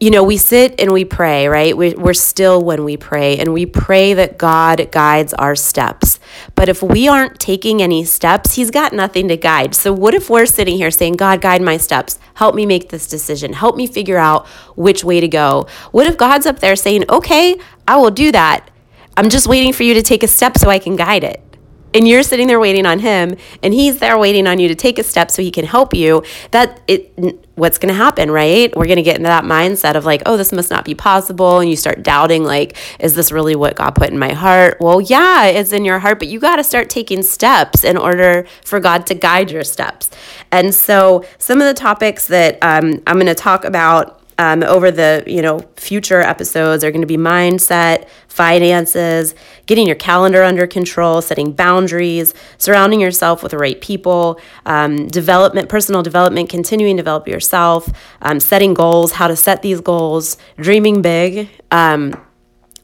you 0.00 0.10
know, 0.10 0.24
we 0.24 0.38
sit 0.38 0.80
and 0.80 0.92
we 0.92 1.04
pray, 1.04 1.46
right? 1.46 1.76
We, 1.76 1.94
are 1.94 2.14
still 2.14 2.62
when 2.62 2.84
we 2.84 2.96
pray, 2.96 3.38
and 3.38 3.52
we 3.52 3.66
pray 3.66 4.14
that 4.14 4.38
God 4.38 4.90
guides 4.90 5.34
our 5.34 5.54
steps. 5.54 6.18
But 6.54 6.70
if 6.70 6.82
we 6.82 7.06
aren't 7.06 7.38
taking 7.38 7.82
any 7.82 8.04
steps, 8.06 8.54
He's 8.54 8.70
got 8.70 8.94
nothing 8.94 9.28
to 9.28 9.36
guide. 9.36 9.74
So, 9.74 9.92
what 9.92 10.14
if 10.14 10.30
we're 10.30 10.46
sitting 10.46 10.78
here 10.78 10.90
saying, 10.90 11.16
God, 11.16 11.42
guide 11.42 11.60
my 11.60 11.76
steps? 11.76 12.18
Help 12.32 12.54
me 12.54 12.64
make 12.64 12.88
this 12.88 13.06
decision. 13.06 13.52
Help 13.52 13.76
me 13.76 13.86
figure 13.86 14.16
out 14.16 14.46
which 14.74 15.04
way 15.04 15.20
to 15.20 15.28
go. 15.28 15.66
What 15.90 16.06
if 16.06 16.16
God's 16.16 16.46
up 16.46 16.60
there 16.60 16.76
saying, 16.76 17.04
Okay, 17.10 17.60
I 17.86 17.98
will 17.98 18.10
do 18.10 18.32
that. 18.32 18.70
I'm 19.18 19.28
just 19.28 19.46
waiting 19.46 19.74
for 19.74 19.82
you 19.82 19.92
to 19.92 20.02
take 20.02 20.22
a 20.22 20.28
step 20.28 20.56
so 20.56 20.70
I 20.70 20.78
can 20.78 20.96
guide 20.96 21.24
it 21.24 21.44
and 21.94 22.06
you're 22.06 22.22
sitting 22.22 22.46
there 22.46 22.60
waiting 22.60 22.86
on 22.86 22.98
him 22.98 23.36
and 23.62 23.74
he's 23.74 23.98
there 23.98 24.18
waiting 24.18 24.46
on 24.46 24.58
you 24.58 24.68
to 24.68 24.74
take 24.74 24.98
a 24.98 25.02
step 25.02 25.30
so 25.30 25.42
he 25.42 25.50
can 25.50 25.64
help 25.64 25.94
you 25.94 26.22
that 26.50 26.80
it 26.86 27.12
what's 27.54 27.78
going 27.78 27.92
to 27.92 27.94
happen 27.94 28.30
right? 28.30 28.74
We're 28.74 28.86
going 28.86 28.96
to 28.96 29.02
get 29.02 29.16
into 29.16 29.28
that 29.28 29.44
mindset 29.44 29.94
of 29.94 30.04
like 30.04 30.22
oh 30.26 30.36
this 30.36 30.52
must 30.52 30.70
not 30.70 30.84
be 30.84 30.94
possible 30.94 31.58
and 31.58 31.68
you 31.68 31.76
start 31.76 32.02
doubting 32.02 32.44
like 32.44 32.76
is 32.98 33.14
this 33.14 33.32
really 33.32 33.56
what 33.56 33.76
god 33.76 33.94
put 33.94 34.10
in 34.10 34.18
my 34.18 34.32
heart? 34.32 34.78
Well 34.80 35.00
yeah 35.00 35.46
it's 35.46 35.72
in 35.72 35.84
your 35.84 35.98
heart 35.98 36.18
but 36.18 36.28
you 36.28 36.40
got 36.40 36.56
to 36.56 36.64
start 36.64 36.90
taking 36.90 37.22
steps 37.22 37.84
in 37.84 37.96
order 37.96 38.46
for 38.64 38.80
god 38.80 39.06
to 39.06 39.14
guide 39.14 39.50
your 39.50 39.64
steps. 39.64 40.10
And 40.52 40.74
so 40.74 41.24
some 41.38 41.60
of 41.60 41.66
the 41.66 41.74
topics 41.74 42.26
that 42.28 42.58
um, 42.62 43.02
i'm 43.06 43.16
going 43.16 43.26
to 43.26 43.34
talk 43.34 43.64
about 43.64 44.19
um, 44.40 44.62
over 44.62 44.90
the 44.90 45.22
you 45.26 45.42
know 45.42 45.60
future 45.76 46.20
episodes 46.22 46.82
are 46.82 46.90
going 46.90 47.02
to 47.02 47.06
be 47.06 47.18
mindset 47.18 48.08
finances 48.26 49.34
getting 49.66 49.86
your 49.86 49.96
calendar 49.96 50.42
under 50.42 50.66
control 50.66 51.20
setting 51.20 51.52
boundaries 51.52 52.32
surrounding 52.56 53.00
yourself 53.00 53.42
with 53.42 53.52
the 53.52 53.58
right 53.58 53.82
people 53.82 54.40
um, 54.64 55.06
development 55.08 55.68
personal 55.68 56.02
development 56.02 56.48
continuing 56.48 56.96
to 56.96 57.02
develop 57.02 57.28
yourself 57.28 57.90
um, 58.22 58.40
setting 58.40 58.72
goals 58.72 59.12
how 59.12 59.28
to 59.28 59.36
set 59.36 59.60
these 59.60 59.82
goals 59.82 60.38
dreaming 60.56 61.02
big 61.02 61.50
um, 61.70 62.18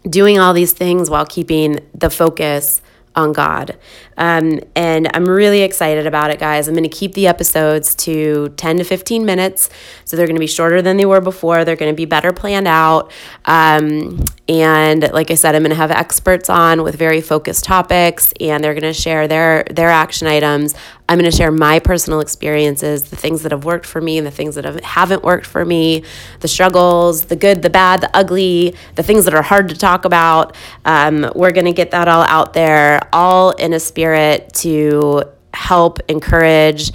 doing 0.08 0.38
all 0.38 0.52
these 0.52 0.74
things 0.74 1.08
while 1.08 1.24
keeping 1.24 1.80
the 1.94 2.10
focus 2.10 2.82
on 3.16 3.32
God. 3.32 3.76
Um, 4.18 4.60
and 4.74 5.10
I'm 5.14 5.28
really 5.28 5.62
excited 5.62 6.06
about 6.06 6.30
it, 6.30 6.38
guys. 6.38 6.68
I'm 6.68 6.74
going 6.74 6.88
to 6.88 6.94
keep 6.94 7.14
the 7.14 7.26
episodes 7.26 7.94
to 7.96 8.50
10 8.50 8.78
to 8.78 8.84
15 8.84 9.24
minutes. 9.24 9.70
So 10.04 10.16
they're 10.16 10.26
going 10.26 10.36
to 10.36 10.40
be 10.40 10.46
shorter 10.46 10.82
than 10.82 10.98
they 10.98 11.06
were 11.06 11.20
before. 11.20 11.64
They're 11.64 11.76
going 11.76 11.92
to 11.92 11.96
be 11.96 12.04
better 12.04 12.32
planned 12.32 12.68
out. 12.68 13.10
Um, 13.46 14.24
and 14.48 15.10
like 15.12 15.30
I 15.30 15.34
said, 15.34 15.54
I'm 15.54 15.62
going 15.62 15.70
to 15.70 15.76
have 15.76 15.90
experts 15.90 16.48
on 16.48 16.82
with 16.82 16.94
very 16.94 17.20
focused 17.20 17.64
topics, 17.64 18.32
and 18.38 18.62
they're 18.62 18.74
going 18.74 18.82
to 18.82 18.94
share 18.94 19.26
their, 19.26 19.64
their 19.70 19.88
action 19.88 20.28
items. 20.28 20.74
I'm 21.08 21.18
going 21.18 21.30
to 21.30 21.36
share 21.36 21.52
my 21.52 21.78
personal 21.78 22.20
experiences, 22.20 23.10
the 23.10 23.16
things 23.16 23.42
that 23.42 23.52
have 23.52 23.64
worked 23.64 23.86
for 23.86 24.00
me 24.00 24.18
and 24.18 24.26
the 24.26 24.30
things 24.32 24.56
that 24.56 24.64
have, 24.64 24.80
haven't 24.80 25.22
worked 25.22 25.46
for 25.46 25.64
me, 25.64 26.02
the 26.40 26.48
struggles, 26.48 27.26
the 27.26 27.36
good, 27.36 27.62
the 27.62 27.70
bad, 27.70 28.00
the 28.00 28.16
ugly, 28.16 28.74
the 28.96 29.04
things 29.04 29.24
that 29.24 29.34
are 29.34 29.42
hard 29.42 29.68
to 29.68 29.76
talk 29.76 30.04
about. 30.04 30.56
Um, 30.84 31.30
we're 31.34 31.52
going 31.52 31.66
to 31.66 31.72
get 31.72 31.92
that 31.92 32.08
all 32.08 32.22
out 32.22 32.54
there, 32.54 33.00
all 33.12 33.52
in 33.52 33.72
a 33.72 33.80
spirit 33.80 34.52
to 34.54 35.24
help 35.54 36.00
encourage 36.08 36.90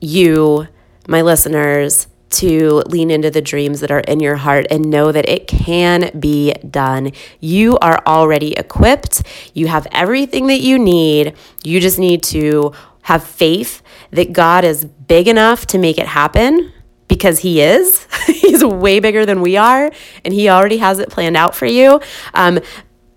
you, 0.00 0.66
my 1.06 1.20
listeners, 1.20 2.06
to 2.30 2.82
lean 2.86 3.10
into 3.10 3.30
the 3.30 3.42
dreams 3.42 3.80
that 3.80 3.90
are 3.90 4.00
in 4.00 4.18
your 4.18 4.36
heart 4.36 4.66
and 4.70 4.88
know 4.90 5.12
that 5.12 5.28
it 5.28 5.46
can 5.46 6.18
be 6.18 6.52
done. 6.70 7.12
You 7.40 7.78
are 7.78 8.02
already 8.06 8.54
equipped. 8.54 9.22
You 9.52 9.68
have 9.68 9.86
everything 9.92 10.46
that 10.46 10.60
you 10.60 10.78
need. 10.78 11.34
You 11.62 11.78
just 11.78 11.98
need 11.98 12.22
to 12.24 12.72
have 13.02 13.24
faith 13.24 13.82
that 14.10 14.32
God 14.32 14.64
is 14.64 14.84
big 14.84 15.28
enough 15.28 15.66
to 15.68 15.78
make 15.78 15.98
it 15.98 16.06
happen 16.06 16.72
because 17.08 17.40
He 17.40 17.60
is. 17.60 18.06
He's 18.26 18.64
way 18.64 19.00
bigger 19.00 19.26
than 19.26 19.40
we 19.40 19.56
are, 19.56 19.90
and 20.24 20.32
He 20.32 20.48
already 20.48 20.78
has 20.78 20.98
it 20.98 21.10
planned 21.10 21.36
out 21.36 21.54
for 21.54 21.66
you. 21.66 22.00
Um, 22.34 22.60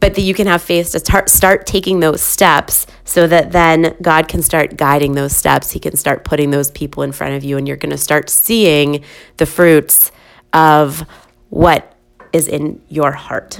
but 0.01 0.13
that 0.13 0.21
you 0.21 0.35
can 0.35 0.45
have 0.45 0.61
faith 0.61 0.91
to 0.91 0.99
start, 0.99 1.29
start 1.29 1.65
taking 1.65 1.99
those 1.99 2.21
steps 2.21 2.85
so 3.05 3.25
that 3.25 3.51
then 3.51 3.95
God 4.01 4.27
can 4.27 4.43
start 4.43 4.77
guiding 4.77 5.13
those 5.13 5.35
steps. 5.35 5.71
He 5.71 5.79
can 5.79 5.95
start 5.95 6.23
putting 6.23 6.51
those 6.51 6.69
people 6.69 7.01
in 7.01 7.11
front 7.11 7.33
of 7.33 7.43
you, 7.43 7.57
and 7.57 7.67
you're 7.67 7.77
going 7.77 7.91
to 7.91 7.97
start 7.97 8.29
seeing 8.29 9.03
the 9.37 9.47
fruits 9.47 10.11
of 10.53 11.07
what 11.49 11.95
is 12.33 12.47
in 12.47 12.81
your 12.89 13.13
heart. 13.13 13.59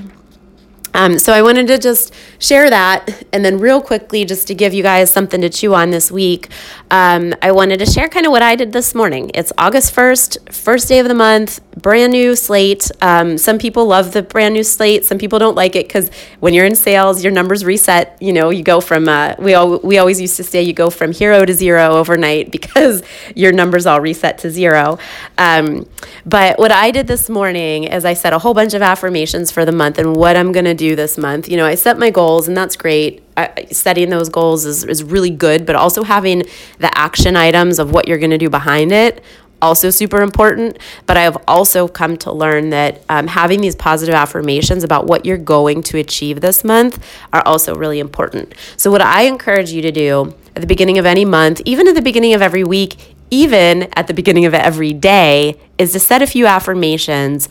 Um, 0.95 1.19
so 1.19 1.33
I 1.33 1.41
wanted 1.41 1.67
to 1.67 1.77
just 1.77 2.13
share 2.39 2.69
that. 2.69 3.23
And 3.33 3.43
then, 3.43 3.59
real 3.59 3.81
quickly, 3.81 4.23
just 4.23 4.47
to 4.47 4.55
give 4.55 4.73
you 4.73 4.81
guys 4.81 5.11
something 5.11 5.41
to 5.41 5.49
chew 5.49 5.75
on 5.75 5.89
this 5.91 6.09
week, 6.09 6.47
um, 6.89 7.33
I 7.41 7.51
wanted 7.51 7.79
to 7.79 7.85
share 7.85 8.07
kind 8.07 8.25
of 8.25 8.31
what 8.31 8.41
I 8.41 8.55
did 8.55 8.71
this 8.71 8.95
morning. 8.95 9.29
It's 9.33 9.51
August 9.57 9.93
1st, 9.93 10.53
first 10.53 10.87
day 10.87 10.99
of 10.99 11.09
the 11.09 11.13
month, 11.13 11.59
brand 11.75 12.13
new 12.13 12.33
slate. 12.33 12.89
Um, 13.01 13.37
some 13.37 13.57
people 13.57 13.85
love 13.85 14.13
the 14.13 14.21
brand 14.21 14.53
new 14.53 14.63
slate. 14.63 15.03
Some 15.03 15.17
people 15.17 15.37
don't 15.37 15.55
like 15.55 15.75
it 15.75 15.85
because 15.85 16.09
when 16.39 16.53
you're 16.53 16.65
in 16.65 16.75
sales, 16.75 17.23
your 17.23 17.33
numbers 17.33 17.65
reset. 17.65 18.17
You 18.21 18.31
know, 18.31 18.49
you 18.49 18.63
go 18.63 18.79
from, 18.79 19.09
uh, 19.09 19.35
we, 19.37 19.53
all, 19.53 19.79
we 19.79 19.97
always 19.97 20.21
used 20.21 20.37
to 20.37 20.45
say 20.45 20.61
you 20.61 20.71
go 20.71 20.89
from 20.89 21.11
hero 21.11 21.43
to 21.43 21.53
zero 21.53 21.97
overnight 21.97 22.51
because 22.55 23.03
your 23.35 23.51
numbers 23.51 23.85
all 23.85 23.99
reset 23.99 24.37
to 24.39 24.49
zero. 24.49 24.97
Um, 25.37 25.89
but 26.25 26.57
what 26.57 26.71
I 26.71 26.91
did 26.91 27.07
this 27.07 27.29
morning 27.29 27.83
is 27.83 28.05
I 28.05 28.13
set 28.13 28.31
a 28.31 28.39
whole 28.39 28.53
bunch 28.53 28.73
of 28.73 28.81
affirmations 28.81 29.51
for 29.51 29.65
the 29.65 29.73
month 29.73 29.97
and 29.97 30.15
what 30.15 30.37
I'm 30.37 30.53
going 30.53 30.65
to 30.65 30.73
do 30.73 30.84
do 30.89 30.95
this 30.95 31.17
month. 31.17 31.49
You 31.49 31.57
know, 31.57 31.65
I 31.65 31.75
set 31.75 31.97
my 31.97 32.09
goals, 32.09 32.47
and 32.47 32.55
that's 32.55 32.75
great. 32.75 33.23
I, 33.37 33.67
setting 33.71 34.09
those 34.09 34.29
goals 34.29 34.65
is, 34.65 34.83
is 34.83 35.03
really 35.03 35.29
good, 35.29 35.65
but 35.65 35.75
also 35.75 36.03
having 36.03 36.43
the 36.79 36.97
action 36.97 37.35
items 37.35 37.79
of 37.79 37.91
what 37.91 38.07
you're 38.07 38.17
going 38.17 38.31
to 38.31 38.37
do 38.37 38.49
behind 38.49 38.91
it 38.91 39.23
also 39.61 39.89
super 39.89 40.21
important. 40.21 40.77
But 41.05 41.17
I 41.17 41.23
have 41.23 41.37
also 41.47 41.87
come 41.87 42.17
to 42.17 42.31
learn 42.31 42.69
that 42.69 43.01
um, 43.09 43.27
having 43.27 43.61
these 43.61 43.75
positive 43.75 44.15
affirmations 44.15 44.83
about 44.83 45.07
what 45.07 45.25
you're 45.25 45.37
going 45.37 45.81
to 45.83 45.97
achieve 45.97 46.41
this 46.41 46.63
month 46.63 47.03
are 47.33 47.41
also 47.45 47.75
really 47.75 47.99
important. 47.99 48.53
So, 48.77 48.91
what 48.91 49.01
I 49.01 49.23
encourage 49.23 49.71
you 49.71 49.81
to 49.81 49.91
do 49.91 50.35
at 50.55 50.61
the 50.61 50.67
beginning 50.67 50.97
of 50.97 51.05
any 51.05 51.25
month, 51.25 51.61
even 51.65 51.87
at 51.87 51.95
the 51.95 52.01
beginning 52.01 52.33
of 52.33 52.41
every 52.41 52.63
week, 52.63 53.15
even 53.31 53.83
at 53.93 54.07
the 54.07 54.13
beginning 54.13 54.45
of 54.45 54.53
every 54.53 54.93
day, 54.93 55.59
is 55.77 55.91
to 55.93 55.99
set 55.99 56.21
a 56.21 56.27
few 56.27 56.45
affirmations 56.45 57.49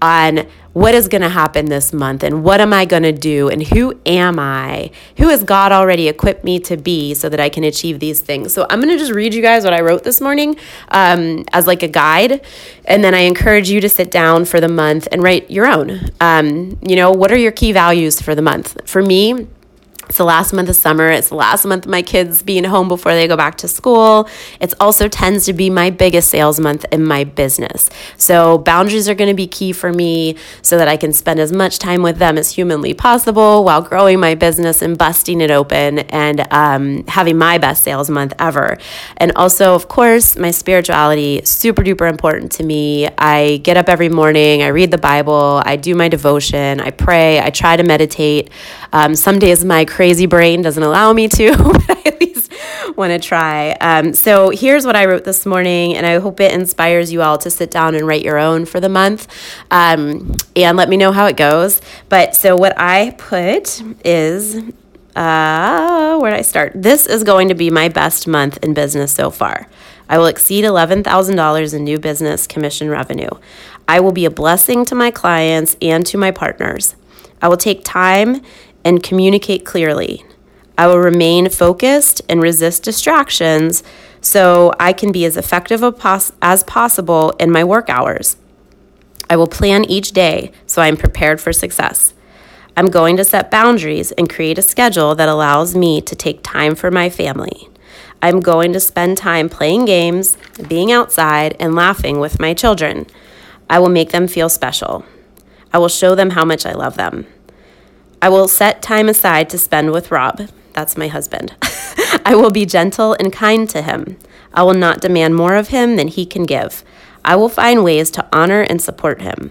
on 0.00 0.46
what 0.72 0.94
is 0.94 1.08
going 1.08 1.22
to 1.22 1.28
happen 1.28 1.66
this 1.66 1.92
month 1.92 2.22
and 2.22 2.42
what 2.42 2.60
am 2.60 2.72
I 2.72 2.84
going 2.84 3.02
to 3.02 3.12
do 3.12 3.48
and 3.48 3.62
who 3.62 3.98
am 4.06 4.38
I? 4.38 4.90
Who 5.18 5.28
has 5.28 5.42
God 5.44 5.72
already 5.72 6.08
equipped 6.08 6.44
me 6.44 6.58
to 6.60 6.76
be 6.76 7.14
so 7.14 7.28
that 7.28 7.40
I 7.40 7.48
can 7.48 7.64
achieve 7.64 8.00
these 8.00 8.20
things? 8.20 8.54
So 8.54 8.66
I'm 8.70 8.80
going 8.80 8.92
to 8.92 8.98
just 8.98 9.12
read 9.12 9.34
you 9.34 9.42
guys 9.42 9.64
what 9.64 9.74
I 9.74 9.80
wrote 9.80 10.04
this 10.04 10.20
morning 10.20 10.56
um, 10.88 11.44
as 11.52 11.66
like 11.66 11.82
a 11.82 11.88
guide. 11.88 12.44
And 12.86 13.04
then 13.04 13.14
I 13.14 13.20
encourage 13.20 13.70
you 13.70 13.80
to 13.80 13.88
sit 13.88 14.10
down 14.10 14.44
for 14.44 14.60
the 14.60 14.68
month 14.68 15.08
and 15.12 15.22
write 15.22 15.50
your 15.50 15.66
own. 15.66 16.10
Um, 16.20 16.78
you 16.82 16.96
know, 16.96 17.10
what 17.10 17.30
are 17.30 17.36
your 17.36 17.52
key 17.52 17.72
values 17.72 18.20
for 18.20 18.34
the 18.34 18.42
month? 18.42 18.88
For 18.88 19.02
me, 19.02 19.46
it's 20.12 20.18
the 20.18 20.24
last 20.26 20.52
month 20.52 20.68
of 20.68 20.76
summer. 20.76 21.08
It's 21.08 21.30
the 21.30 21.36
last 21.36 21.64
month 21.64 21.86
of 21.86 21.90
my 21.90 22.02
kids 22.02 22.42
being 22.42 22.64
home 22.64 22.86
before 22.86 23.14
they 23.14 23.26
go 23.26 23.34
back 23.34 23.56
to 23.58 23.66
school. 23.66 24.28
It 24.60 24.74
also 24.78 25.08
tends 25.08 25.46
to 25.46 25.54
be 25.54 25.70
my 25.70 25.88
biggest 25.88 26.28
sales 26.28 26.60
month 26.60 26.84
in 26.92 27.02
my 27.02 27.24
business. 27.24 27.88
So, 28.18 28.58
boundaries 28.58 29.08
are 29.08 29.14
going 29.14 29.30
to 29.30 29.34
be 29.34 29.46
key 29.46 29.72
for 29.72 29.90
me 29.90 30.36
so 30.60 30.76
that 30.76 30.86
I 30.86 30.98
can 30.98 31.14
spend 31.14 31.40
as 31.40 31.50
much 31.50 31.78
time 31.78 32.02
with 32.02 32.18
them 32.18 32.36
as 32.36 32.50
humanly 32.50 32.92
possible 32.92 33.64
while 33.64 33.80
growing 33.80 34.20
my 34.20 34.34
business 34.34 34.82
and 34.82 34.98
busting 34.98 35.40
it 35.40 35.50
open 35.50 36.00
and 36.00 36.46
um, 36.52 37.06
having 37.06 37.38
my 37.38 37.56
best 37.56 37.82
sales 37.82 38.10
month 38.10 38.34
ever. 38.38 38.76
And 39.16 39.32
also, 39.34 39.74
of 39.74 39.88
course, 39.88 40.36
my 40.36 40.50
spirituality, 40.50 41.40
super 41.46 41.82
duper 41.82 42.10
important 42.10 42.52
to 42.52 42.64
me. 42.64 43.08
I 43.16 43.62
get 43.64 43.78
up 43.78 43.88
every 43.88 44.10
morning, 44.10 44.62
I 44.62 44.68
read 44.68 44.90
the 44.90 44.98
Bible, 44.98 45.62
I 45.64 45.76
do 45.76 45.94
my 45.94 46.10
devotion, 46.10 46.80
I 46.80 46.90
pray, 46.90 47.40
I 47.40 47.48
try 47.48 47.78
to 47.78 47.82
meditate. 47.82 48.50
Um, 48.92 49.14
some 49.14 49.38
days 49.38 49.64
my 49.64 49.86
crazy 50.02 50.26
brain 50.26 50.62
doesn't 50.62 50.82
allow 50.82 51.12
me 51.12 51.28
to, 51.28 51.56
but 51.56 51.88
I 51.88 52.02
at 52.06 52.20
least 52.20 52.52
want 52.96 53.12
to 53.12 53.20
try. 53.20 53.70
Um, 53.80 54.14
so 54.14 54.50
here's 54.50 54.84
what 54.84 54.96
I 54.96 55.06
wrote 55.06 55.22
this 55.22 55.46
morning, 55.46 55.94
and 55.94 56.04
I 56.04 56.18
hope 56.18 56.40
it 56.40 56.50
inspires 56.50 57.12
you 57.12 57.22
all 57.22 57.38
to 57.38 57.48
sit 57.48 57.70
down 57.70 57.94
and 57.94 58.04
write 58.04 58.24
your 58.24 58.36
own 58.36 58.64
for 58.64 58.80
the 58.80 58.88
month 58.88 59.28
um, 59.70 60.34
and 60.56 60.76
let 60.76 60.88
me 60.88 60.96
know 60.96 61.12
how 61.12 61.26
it 61.26 61.36
goes. 61.36 61.80
But 62.08 62.34
so 62.34 62.56
what 62.56 62.74
I 62.76 63.14
put 63.16 63.80
is 64.04 64.56
uh, 65.14 66.18
where 66.18 66.32
did 66.32 66.40
I 66.40 66.42
start? 66.42 66.72
This 66.74 67.06
is 67.06 67.22
going 67.22 67.46
to 67.46 67.54
be 67.54 67.70
my 67.70 67.88
best 67.88 68.26
month 68.26 68.58
in 68.60 68.74
business 68.74 69.12
so 69.12 69.30
far. 69.30 69.68
I 70.08 70.18
will 70.18 70.26
exceed 70.26 70.64
$11,000 70.64 71.74
in 71.74 71.84
new 71.84 72.00
business 72.00 72.48
commission 72.48 72.88
revenue. 72.88 73.30
I 73.86 74.00
will 74.00 74.10
be 74.10 74.24
a 74.24 74.32
blessing 74.32 74.84
to 74.86 74.96
my 74.96 75.12
clients 75.12 75.76
and 75.80 76.04
to 76.06 76.18
my 76.18 76.32
partners. 76.32 76.96
I 77.40 77.48
will 77.48 77.56
take 77.56 77.84
time 77.84 78.42
and 78.84 79.02
communicate 79.02 79.64
clearly. 79.64 80.24
I 80.76 80.86
will 80.86 80.98
remain 80.98 81.48
focused 81.50 82.22
and 82.28 82.42
resist 82.42 82.82
distractions 82.82 83.82
so 84.20 84.72
I 84.80 84.92
can 84.92 85.12
be 85.12 85.24
as 85.24 85.36
effective 85.36 85.82
as 85.82 86.64
possible 86.64 87.30
in 87.38 87.50
my 87.50 87.64
work 87.64 87.90
hours. 87.90 88.36
I 89.28 89.36
will 89.36 89.46
plan 89.46 89.84
each 89.84 90.12
day 90.12 90.52
so 90.66 90.82
I 90.82 90.88
am 90.88 90.96
prepared 90.96 91.40
for 91.40 91.52
success. 91.52 92.14
I'm 92.76 92.86
going 92.86 93.16
to 93.18 93.24
set 93.24 93.50
boundaries 93.50 94.12
and 94.12 94.30
create 94.30 94.58
a 94.58 94.62
schedule 94.62 95.14
that 95.14 95.28
allows 95.28 95.74
me 95.74 96.00
to 96.00 96.16
take 96.16 96.42
time 96.42 96.74
for 96.74 96.90
my 96.90 97.10
family. 97.10 97.68
I'm 98.22 98.40
going 98.40 98.72
to 98.72 98.80
spend 98.80 99.18
time 99.18 99.48
playing 99.48 99.84
games, 99.84 100.36
being 100.68 100.92
outside, 100.92 101.56
and 101.58 101.74
laughing 101.74 102.18
with 102.20 102.40
my 102.40 102.54
children. 102.54 103.06
I 103.68 103.78
will 103.78 103.88
make 103.88 104.10
them 104.10 104.28
feel 104.28 104.48
special. 104.48 105.04
I 105.72 105.78
will 105.78 105.88
show 105.88 106.14
them 106.14 106.30
how 106.30 106.44
much 106.44 106.64
I 106.64 106.72
love 106.72 106.96
them. 106.96 107.26
I 108.22 108.28
will 108.28 108.46
set 108.46 108.82
time 108.82 109.08
aside 109.08 109.50
to 109.50 109.58
spend 109.58 109.90
with 109.90 110.12
Rob. 110.12 110.48
That's 110.74 110.96
my 110.96 111.08
husband. 111.08 111.56
I 112.24 112.36
will 112.36 112.52
be 112.52 112.64
gentle 112.64 113.14
and 113.18 113.32
kind 113.32 113.68
to 113.70 113.82
him. 113.82 114.16
I 114.54 114.62
will 114.62 114.74
not 114.74 115.00
demand 115.00 115.34
more 115.34 115.56
of 115.56 115.68
him 115.68 115.96
than 115.96 116.06
he 116.06 116.24
can 116.24 116.44
give. 116.44 116.84
I 117.24 117.34
will 117.34 117.48
find 117.48 117.82
ways 117.82 118.12
to 118.12 118.28
honor 118.32 118.60
and 118.60 118.80
support 118.80 119.22
him. 119.22 119.50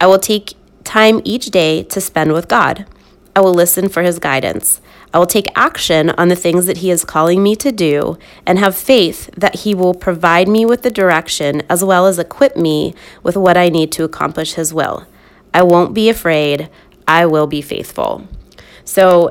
I 0.00 0.06
will 0.06 0.20
take 0.20 0.54
time 0.84 1.20
each 1.24 1.46
day 1.46 1.82
to 1.82 2.00
spend 2.00 2.32
with 2.32 2.46
God. 2.46 2.86
I 3.34 3.40
will 3.40 3.54
listen 3.54 3.88
for 3.88 4.02
his 4.02 4.20
guidance. 4.20 4.80
I 5.12 5.18
will 5.18 5.26
take 5.26 5.46
action 5.56 6.10
on 6.10 6.28
the 6.28 6.36
things 6.36 6.66
that 6.66 6.78
he 6.78 6.92
is 6.92 7.04
calling 7.04 7.42
me 7.42 7.56
to 7.56 7.72
do 7.72 8.18
and 8.46 8.60
have 8.60 8.76
faith 8.76 9.30
that 9.36 9.60
he 9.60 9.74
will 9.74 9.94
provide 9.94 10.46
me 10.46 10.64
with 10.64 10.82
the 10.82 10.92
direction 10.92 11.62
as 11.68 11.82
well 11.82 12.06
as 12.06 12.20
equip 12.20 12.56
me 12.56 12.94
with 13.24 13.36
what 13.36 13.56
I 13.56 13.68
need 13.68 13.90
to 13.92 14.04
accomplish 14.04 14.52
his 14.52 14.72
will. 14.72 15.08
I 15.56 15.62
won't 15.62 15.94
be 15.94 16.08
afraid. 16.08 16.68
I 17.06 17.26
will 17.26 17.46
be 17.46 17.62
faithful. 17.62 18.26
So 18.84 19.30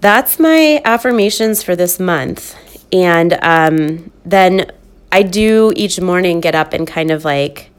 that's 0.00 0.38
my 0.38 0.80
affirmations 0.84 1.62
for 1.62 1.76
this 1.76 2.00
month. 2.00 2.56
And 2.92 3.38
um, 3.42 4.12
then 4.24 4.72
I 5.12 5.22
do 5.22 5.72
each 5.76 6.00
morning 6.00 6.40
get 6.40 6.54
up 6.54 6.72
and 6.72 6.86
kind 6.86 7.10
of 7.10 7.24
like 7.24 7.70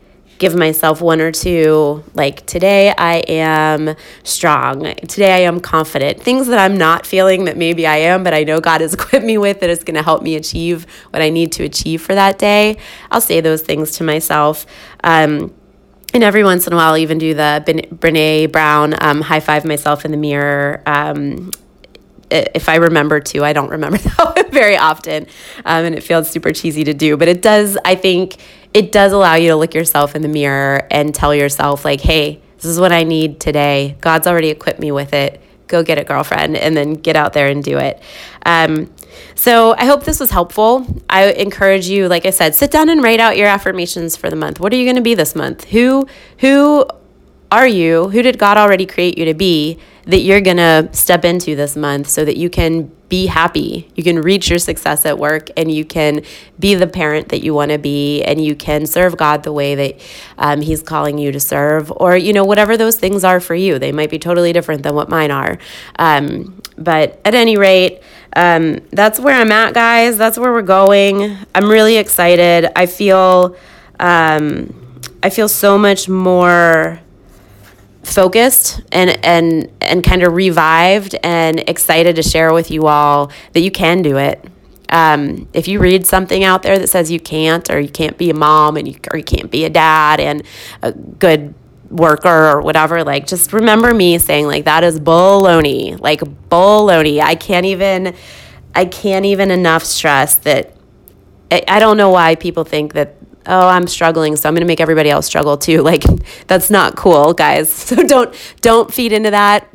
give 0.41 0.55
myself 0.55 1.01
one 1.01 1.21
or 1.21 1.31
two 1.31 2.03
like 2.15 2.43
today 2.47 2.91
I 2.97 3.17
am 3.27 3.95
strong. 4.23 4.95
Today 5.07 5.33
I 5.35 5.39
am 5.41 5.59
confident. 5.59 6.19
Things 6.19 6.47
that 6.47 6.57
I'm 6.57 6.77
not 6.77 7.05
feeling 7.05 7.45
that 7.45 7.57
maybe 7.57 7.85
I 7.85 7.97
am, 7.97 8.23
but 8.23 8.33
I 8.33 8.43
know 8.43 8.59
God 8.59 8.81
has 8.81 8.93
equipped 8.95 9.23
me 9.23 9.37
with 9.37 9.59
that 9.59 9.69
is 9.69 9.83
going 9.83 9.95
to 9.95 10.01
help 10.01 10.23
me 10.23 10.35
achieve 10.35 10.87
what 11.11 11.21
I 11.21 11.29
need 11.29 11.51
to 11.53 11.63
achieve 11.63 12.01
for 12.01 12.15
that 12.15 12.39
day. 12.39 12.77
I'll 13.11 13.21
say 13.21 13.39
those 13.39 13.61
things 13.61 13.91
to 13.97 14.03
myself. 14.03 14.65
Um, 15.03 15.53
and 16.13 16.23
every 16.23 16.43
once 16.43 16.67
in 16.67 16.73
a 16.73 16.75
while, 16.75 16.91
I'll 16.91 16.97
even 16.97 17.17
do 17.17 17.33
the 17.33 17.63
Brene 17.65 18.51
Brown 18.51 18.95
um, 19.01 19.21
high 19.21 19.39
five 19.39 19.65
myself 19.65 20.05
in 20.05 20.11
the 20.11 20.17
mirror. 20.17 20.81
Um, 20.85 21.51
if 22.29 22.69
I 22.69 22.75
remember 22.75 23.19
to, 23.19 23.43
I 23.43 23.53
don't 23.53 23.69
remember 23.69 23.97
that 23.97 24.49
very 24.51 24.77
often, 24.77 25.27
um, 25.65 25.85
and 25.85 25.95
it 25.95 26.01
feels 26.01 26.29
super 26.29 26.51
cheesy 26.53 26.83
to 26.85 26.93
do. 26.93 27.17
But 27.17 27.27
it 27.27 27.41
does, 27.41 27.77
I 27.83 27.95
think, 27.95 28.37
it 28.73 28.91
does 28.91 29.11
allow 29.11 29.35
you 29.35 29.49
to 29.49 29.55
look 29.55 29.73
yourself 29.73 30.15
in 30.15 30.21
the 30.21 30.29
mirror 30.29 30.87
and 30.89 31.13
tell 31.13 31.35
yourself, 31.35 31.83
like, 31.83 32.01
hey, 32.01 32.41
this 32.55 32.65
is 32.65 32.79
what 32.79 32.91
I 32.91 33.03
need 33.03 33.39
today. 33.39 33.97
God's 34.01 34.27
already 34.27 34.49
equipped 34.49 34.79
me 34.79 34.91
with 34.91 35.13
it. 35.13 35.41
Go 35.71 35.83
get 35.83 35.97
it, 35.97 36.05
girlfriend, 36.07 36.57
and 36.57 36.75
then 36.75 36.93
get 36.93 37.15
out 37.15 37.31
there 37.33 37.47
and 37.47 37.63
do 37.63 37.77
it. 37.77 38.01
Um, 38.45 38.91
so 39.35 39.73
I 39.77 39.85
hope 39.85 40.03
this 40.03 40.19
was 40.19 40.29
helpful. 40.29 40.85
I 41.09 41.31
encourage 41.31 41.87
you, 41.87 42.07
like 42.09 42.25
I 42.25 42.29
said, 42.29 42.53
sit 42.53 42.69
down 42.69 42.89
and 42.89 43.01
write 43.01 43.21
out 43.21 43.37
your 43.37 43.47
affirmations 43.47 44.17
for 44.17 44.29
the 44.29 44.35
month. 44.35 44.59
What 44.59 44.73
are 44.73 44.75
you 44.75 44.85
going 44.85 44.97
to 44.97 45.01
be 45.01 45.15
this 45.15 45.33
month? 45.33 45.63
Who 45.65 46.07
who 46.39 46.85
are 47.51 47.67
you? 47.67 48.09
Who 48.09 48.21
did 48.21 48.37
God 48.37 48.57
already 48.57 48.85
create 48.85 49.17
you 49.17 49.25
to 49.25 49.33
be 49.33 49.79
that 50.05 50.19
you're 50.19 50.41
going 50.41 50.57
to 50.57 50.89
step 50.93 51.23
into 51.25 51.55
this 51.55 51.75
month 51.75 52.07
so 52.07 52.25
that 52.25 52.37
you 52.37 52.49
can 52.49 52.91
be 53.07 53.27
happy. 53.27 53.91
You 53.95 54.03
can 54.03 54.21
reach 54.21 54.49
your 54.49 54.57
success 54.57 55.05
at 55.05 55.19
work 55.19 55.49
and 55.57 55.69
you 55.69 55.83
can 55.83 56.23
be 56.59 56.75
the 56.75 56.87
parent 56.87 57.29
that 57.29 57.43
you 57.43 57.53
want 57.53 57.71
to 57.71 57.77
be 57.77 58.23
and 58.23 58.43
you 58.43 58.55
can 58.55 58.85
serve 58.85 59.17
God 59.17 59.43
the 59.43 59.51
way 59.51 59.75
that 59.75 60.01
um, 60.37 60.61
He's 60.61 60.81
calling 60.81 61.17
you 61.17 61.31
to 61.33 61.39
serve, 61.39 61.91
or, 61.91 62.15
you 62.15 62.31
know, 62.31 62.45
whatever 62.45 62.77
those 62.77 62.97
things 62.97 63.23
are 63.23 63.39
for 63.39 63.53
you. 63.53 63.79
They 63.79 63.91
might 63.91 64.09
be 64.09 64.17
totally 64.17 64.53
different 64.53 64.83
than 64.83 64.95
what 64.95 65.09
mine 65.09 65.29
are. 65.29 65.57
Um, 65.99 66.61
but 66.77 67.19
at 67.25 67.35
any 67.35 67.57
rate, 67.57 68.01
um, 68.35 68.79
that's 68.91 69.19
where 69.19 69.35
I'm 69.35 69.51
at, 69.51 69.73
guys. 69.73 70.17
That's 70.17 70.37
where 70.37 70.53
we're 70.53 70.61
going. 70.61 71.37
I'm 71.53 71.69
really 71.69 71.97
excited. 71.97 72.71
I 72.77 72.85
feel, 72.85 73.57
um, 73.99 74.73
I 75.21 75.29
feel 75.29 75.49
so 75.49 75.77
much 75.77 76.07
more 76.07 76.99
focused 78.03 78.81
and 78.91 79.23
and 79.23 79.71
and 79.79 80.03
kind 80.03 80.23
of 80.23 80.33
revived 80.33 81.15
and 81.23 81.59
excited 81.67 82.15
to 82.15 82.23
share 82.23 82.53
with 82.53 82.71
you 82.71 82.87
all 82.87 83.31
that 83.53 83.61
you 83.61 83.71
can 83.71 84.01
do 84.01 84.17
it. 84.17 84.43
Um, 84.89 85.47
if 85.53 85.67
you 85.67 85.79
read 85.79 86.05
something 86.05 86.43
out 86.43 86.63
there 86.63 86.77
that 86.77 86.87
says 86.87 87.11
you 87.11 87.19
can't 87.19 87.69
or 87.69 87.79
you 87.79 87.87
can't 87.89 88.17
be 88.17 88.29
a 88.29 88.33
mom 88.33 88.75
and 88.75 88.87
you 88.87 88.95
or 89.11 89.17
you 89.17 89.23
can't 89.23 89.49
be 89.49 89.63
a 89.63 89.69
dad 89.69 90.19
and 90.19 90.43
a 90.81 90.91
good 90.91 91.53
worker 91.89 92.49
or 92.49 92.61
whatever, 92.61 93.03
like 93.03 93.27
just 93.27 93.53
remember 93.53 93.93
me 93.93 94.17
saying 94.17 94.47
like 94.47 94.65
that 94.65 94.83
is 94.83 94.99
baloney, 94.99 95.99
like 95.99 96.21
baloney. 96.49 97.21
I 97.21 97.35
can't 97.35 97.65
even 97.65 98.15
I 98.75 98.85
can't 98.85 99.25
even 99.25 99.51
enough 99.51 99.83
stress 99.83 100.35
that 100.37 100.75
I, 101.51 101.63
I 101.67 101.79
don't 101.79 101.97
know 101.97 102.09
why 102.09 102.35
people 102.35 102.63
think 102.63 102.93
that 102.93 103.15
oh 103.45 103.67
i'm 103.67 103.87
struggling 103.87 104.35
so 104.35 104.47
i'm 104.47 104.55
going 104.55 104.61
to 104.61 104.67
make 104.67 104.81
everybody 104.81 105.09
else 105.09 105.25
struggle 105.25 105.57
too. 105.57 105.81
Like 105.91 106.03
that's 106.47 106.69
not 106.69 106.95
cool 106.95 107.33
guys. 107.33 107.69
So 107.91 107.95
don't 108.03 108.33
don't 108.61 108.93
feed 108.93 109.11
into 109.11 109.31
that. 109.31 109.67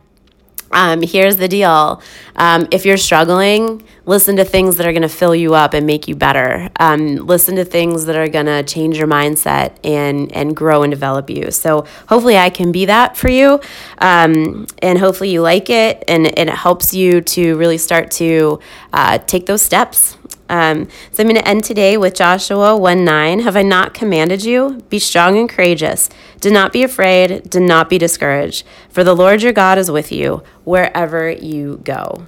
Um, 0.72 1.02
here's 1.02 1.36
the 1.36 1.46
deal. 1.46 2.02
Um, 2.34 2.66
if 2.70 2.86
you're 2.86 2.96
struggling 2.96 3.84
listen 4.06 4.36
to 4.36 4.44
things 4.44 4.76
that 4.76 4.86
are 4.86 4.92
going 4.92 5.02
to 5.02 5.08
fill 5.08 5.34
you 5.34 5.54
up 5.54 5.74
and 5.74 5.84
make 5.84 6.08
you 6.08 6.14
better. 6.14 6.70
Um, 6.78 7.16
listen 7.16 7.56
to 7.56 7.64
things 7.64 8.06
that 8.06 8.16
are 8.16 8.28
going 8.28 8.46
to 8.46 8.62
change 8.62 8.96
your 8.96 9.08
mindset 9.08 9.76
and 9.84 10.32
and 10.32 10.56
grow 10.56 10.82
and 10.82 10.90
develop 10.90 11.28
you. 11.28 11.50
So 11.50 11.84
hopefully 12.08 12.38
i 12.38 12.50
can 12.50 12.72
be 12.72 12.86
that 12.86 13.16
for 13.16 13.28
you 13.28 13.60
um, 13.98 14.66
and 14.80 14.98
hopefully 14.98 15.30
you 15.30 15.42
like 15.42 15.68
it 15.68 16.04
and, 16.08 16.26
and 16.38 16.48
it 16.48 16.54
helps 16.54 16.94
you 16.94 17.20
to 17.20 17.56
really 17.56 17.78
start 17.78 18.10
to 18.12 18.60
uh, 18.92 19.18
take 19.18 19.46
those 19.46 19.62
steps 19.62 20.16
um, 20.48 20.88
so 21.12 21.22
I'm 21.22 21.28
going 21.28 21.40
to 21.40 21.48
end 21.48 21.64
today 21.64 21.96
with 21.96 22.14
Joshua 22.14 22.76
1 22.76 23.04
9. 23.04 23.40
Have 23.40 23.56
I 23.56 23.62
not 23.62 23.94
commanded 23.94 24.44
you? 24.44 24.82
Be 24.88 24.98
strong 24.98 25.38
and 25.38 25.48
courageous. 25.48 26.08
Do 26.40 26.50
not 26.50 26.72
be 26.72 26.82
afraid. 26.82 27.48
Do 27.50 27.60
not 27.60 27.88
be 27.88 27.98
discouraged. 27.98 28.64
For 28.88 29.02
the 29.02 29.14
Lord 29.14 29.42
your 29.42 29.52
God 29.52 29.78
is 29.78 29.90
with 29.90 30.12
you 30.12 30.42
wherever 30.64 31.30
you 31.30 31.80
go. 31.84 32.26